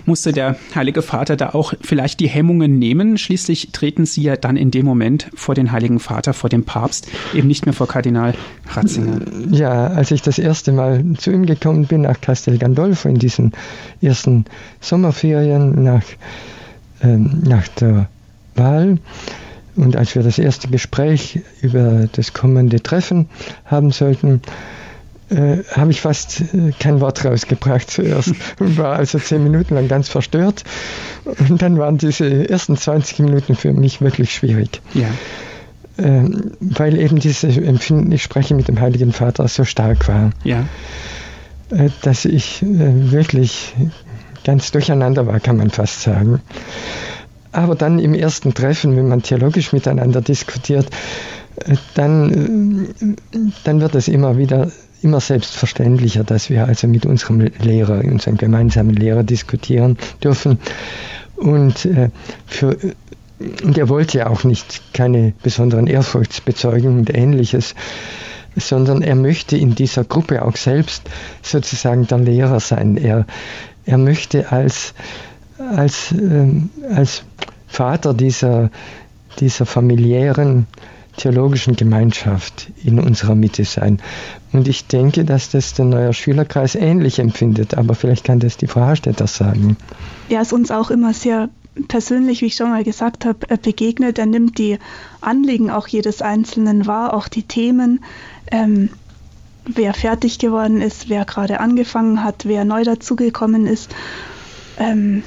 [0.05, 3.17] Musste der Heilige Vater da auch vielleicht die Hemmungen nehmen?
[3.17, 7.07] Schließlich treten Sie ja dann in dem Moment vor den Heiligen Vater, vor dem Papst,
[7.33, 8.33] eben nicht mehr vor Kardinal
[8.69, 9.21] Ratzinger.
[9.51, 13.53] Ja, als ich das erste Mal zu ihm gekommen bin, nach Castel Gandolfo, in diesen
[14.01, 14.45] ersten
[14.81, 16.03] Sommerferien, nach,
[17.01, 18.09] äh, nach der
[18.55, 18.97] Wahl,
[19.75, 23.29] und als wir das erste Gespräch über das kommende Treffen
[23.65, 24.41] haben sollten,
[25.29, 29.87] äh, habe ich fast äh, kein Wort rausgebracht zuerst und war also zehn Minuten lang
[29.87, 30.63] ganz verstört.
[31.25, 34.81] Und dann waren diese ersten 20 Minuten für mich wirklich schwierig.
[34.93, 35.07] Ja.
[35.97, 40.29] Ähm, weil eben dieses Empfinden, ich spreche mit dem Heiligen Vater, so stark war.
[40.43, 40.65] Ja.
[41.71, 43.75] Äh, dass ich äh, wirklich
[44.45, 46.41] ganz durcheinander war, kann man fast sagen.
[47.51, 50.87] Aber dann im ersten Treffen, wenn man theologisch miteinander diskutiert,
[51.95, 52.87] dann,
[53.63, 54.71] dann wird es immer wieder
[55.01, 60.59] immer selbstverständlicher, dass wir also mit unserem Lehrer, unserem gemeinsamen Lehrer diskutieren dürfen.
[61.35, 62.09] Und, äh,
[62.45, 62.77] für,
[63.63, 67.75] und er wollte ja auch nicht keine besonderen Ehrfurchtsbezeugungen und ähnliches,
[68.55, 71.03] sondern er möchte in dieser Gruppe auch selbst
[71.43, 72.97] sozusagen der Lehrer sein.
[72.97, 73.27] Er,
[73.85, 74.95] er möchte als,
[75.75, 77.23] als, ähm, als
[77.67, 78.71] Vater dieser,
[79.39, 80.65] dieser familiären
[81.17, 83.99] theologischen Gemeinschaft in unserer Mitte sein.
[84.53, 88.67] Und ich denke, dass das der neue Schülerkreis ähnlich empfindet, aber vielleicht kann das die
[88.67, 89.77] Frau Harstetter sagen.
[90.29, 91.49] Ja, ist uns auch immer sehr
[91.87, 94.17] persönlich, wie ich schon mal gesagt habe, äh, begegnet.
[94.17, 94.79] Er nimmt die
[95.21, 98.03] Anliegen auch jedes Einzelnen wahr, auch die Themen.
[98.49, 98.89] Ähm,
[99.65, 103.93] wer fertig geworden ist, wer gerade angefangen hat, wer neu dazugekommen ist.
[104.79, 105.23] Ähm,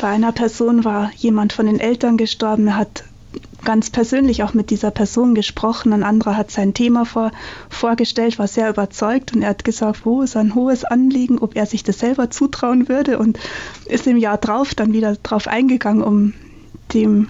[0.00, 3.04] bei einer Person war jemand von den Eltern gestorben, er hat
[3.64, 5.92] ganz persönlich auch mit dieser Person gesprochen.
[5.92, 7.32] Ein anderer hat sein Thema vor,
[7.68, 11.66] vorgestellt, war sehr überzeugt und er hat gesagt, wo ist ein hohes Anliegen, ob er
[11.66, 13.38] sich das selber zutrauen würde und
[13.86, 16.32] ist im Jahr drauf dann wieder drauf eingegangen, um
[16.94, 17.28] dem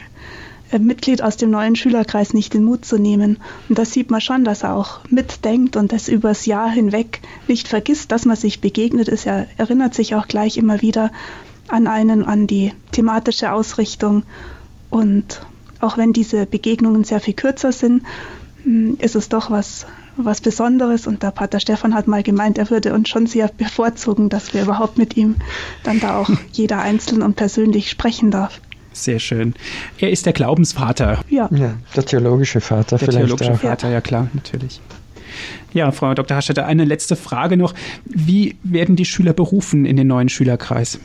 [0.70, 3.38] äh, Mitglied aus dem neuen Schülerkreis nicht den Mut zu nehmen.
[3.68, 7.68] Und da sieht man schon, dass er auch mitdenkt und das übers Jahr hinweg nicht
[7.68, 9.26] vergisst, dass man sich begegnet ist.
[9.26, 11.10] Er erinnert sich auch gleich immer wieder
[11.68, 14.24] an einen, an die thematische Ausrichtung
[14.90, 15.40] und
[15.80, 18.02] auch wenn diese Begegnungen sehr viel kürzer sind,
[18.64, 21.06] hm, ist es doch was, was Besonderes.
[21.06, 24.62] Und der Pater Stefan hat mal gemeint, er würde uns schon sehr bevorzugen, dass wir
[24.62, 25.36] überhaupt mit ihm
[25.82, 28.60] dann da auch jeder einzeln und persönlich sprechen darf.
[28.92, 29.54] Sehr schön.
[29.98, 31.20] Er ist der Glaubensvater.
[31.28, 31.48] Ja.
[31.52, 33.18] ja der theologische Vater der vielleicht.
[33.18, 33.60] Der theologische auch.
[33.60, 34.80] Vater, ja klar, natürlich.
[35.72, 36.36] Ja, Frau Dr.
[36.36, 37.72] Haschetter, eine letzte Frage noch.
[38.04, 40.98] Wie werden die Schüler berufen in den neuen Schülerkreis?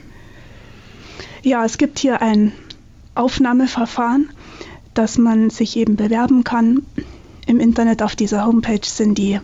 [1.43, 2.53] Ja, es gibt hier ein
[3.15, 4.29] Aufnahmeverfahren
[4.95, 6.83] dass man sich eben bewerben kann.
[7.45, 9.39] Im Internet auf dieser Homepage sind die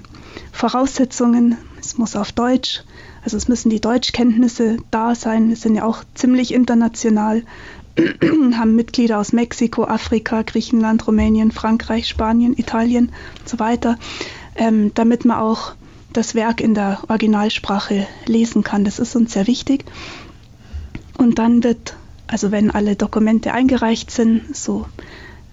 [0.52, 1.58] Voraussetzungen.
[1.80, 2.84] Es muss auf Deutsch,
[3.24, 5.50] also es müssen die Deutschkenntnisse da sein.
[5.50, 7.44] Wir sind ja auch ziemlich international,
[8.58, 13.12] haben Mitglieder aus Mexiko, Afrika, Griechenland, Rumänien, Frankreich, Spanien, Italien
[13.42, 14.00] und so weiter,
[14.56, 15.74] ähm, damit man auch
[16.14, 18.86] das Werk in der Originalsprache lesen kann.
[18.86, 19.86] Das ist uns sehr wichtig.
[21.18, 21.96] Und dann wird,
[22.32, 24.86] also wenn alle Dokumente eingereicht sind, so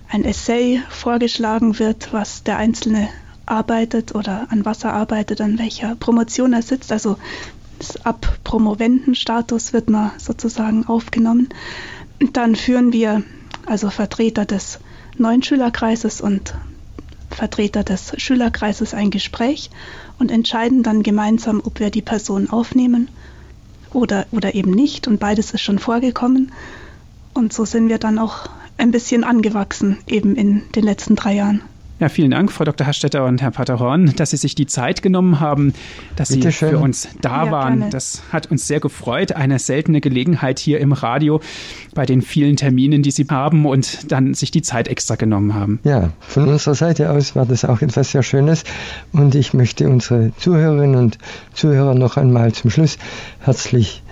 [0.09, 3.09] ein Essay vorgeschlagen wird, was der Einzelne
[3.47, 6.93] arbeitet oder an was er arbeitet, an welcher Promotion er sitzt.
[6.93, 7.17] Also
[8.05, 11.49] ab Promovendenstatus wird man sozusagen aufgenommen.
[12.33, 13.25] Dann führen wir
[13.67, 14.79] also Vertreter des
[15.17, 16.55] neuen Schülerkreises und
[17.31, 19.71] Vertreter des Schülerkreises ein Gespräch
[20.21, 23.09] und entscheiden dann gemeinsam, ob wir die Person aufnehmen
[23.93, 25.07] oder, oder eben nicht.
[25.09, 26.53] Und beides ist schon vorgekommen.
[27.35, 31.63] Und so sind wir dann auch ein bisschen angewachsen, eben in den letzten drei Jahren.
[32.01, 32.87] Ja, vielen Dank, Frau Dr.
[32.87, 35.73] Hastetter und Herr Pater Horn, dass Sie sich die Zeit genommen haben,
[36.15, 36.71] dass Bitte Sie schön.
[36.71, 37.79] für uns da ja, waren.
[37.79, 37.91] Gerne.
[37.91, 39.33] Das hat uns sehr gefreut.
[39.33, 41.41] Eine seltene Gelegenheit hier im Radio
[41.95, 45.81] bei den vielen Terminen, die Sie haben und dann sich die Zeit extra genommen haben.
[45.83, 48.63] Ja, von unserer Seite aus war das auch etwas sehr Schönes
[49.13, 51.19] und ich möchte unsere Zuhörerinnen und
[51.53, 52.97] Zuhörer noch einmal zum Schluss
[53.41, 54.05] herzlich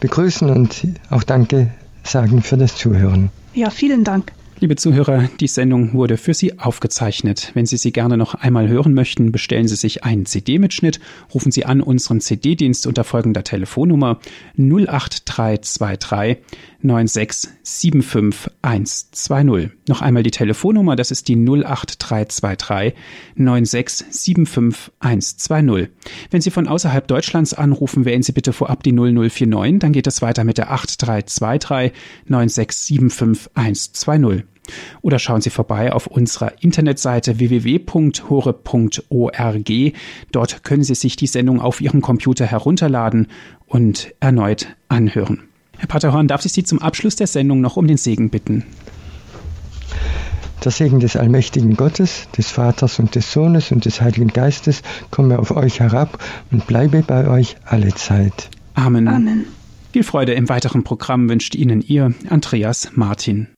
[0.00, 1.70] begrüßen und auch Danke
[2.02, 3.30] sagen für das Zuhören.
[3.54, 4.32] Ja, vielen Dank.
[4.62, 7.52] Liebe Zuhörer, die Sendung wurde für Sie aufgezeichnet.
[7.54, 11.00] Wenn Sie sie gerne noch einmal hören möchten, bestellen Sie sich einen CD-Mitschnitt,
[11.32, 14.20] rufen Sie an unseren CD-Dienst unter folgender Telefonnummer
[14.58, 16.36] 08323
[16.84, 19.70] 9675120.
[19.88, 22.92] Noch einmal die Telefonnummer, das ist die 08323
[23.38, 25.88] 9675120.
[26.30, 30.20] Wenn Sie von außerhalb Deutschlands anrufen, wählen Sie bitte vorab die 0049, dann geht es
[30.20, 31.92] weiter mit der 8323
[32.28, 34.49] 9675120.
[35.02, 38.32] Oder schauen Sie vorbei auf unserer Internetseite www.hore.org.
[40.32, 43.28] Dort können Sie sich die Sendung auf Ihrem Computer herunterladen
[43.66, 45.42] und erneut anhören.
[45.78, 48.64] Herr Pater Horn, darf ich Sie zum Abschluss der Sendung noch um den Segen bitten?
[50.62, 55.38] Der Segen des allmächtigen Gottes, des Vaters und des Sohnes und des Heiligen Geistes komme
[55.38, 58.50] auf euch herab und bleibe bei euch alle Zeit.
[58.74, 59.08] Amen.
[59.08, 59.46] Amen.
[59.92, 63.48] Viel Freude im weiteren Programm wünscht Ihnen Ihr Andreas Martin.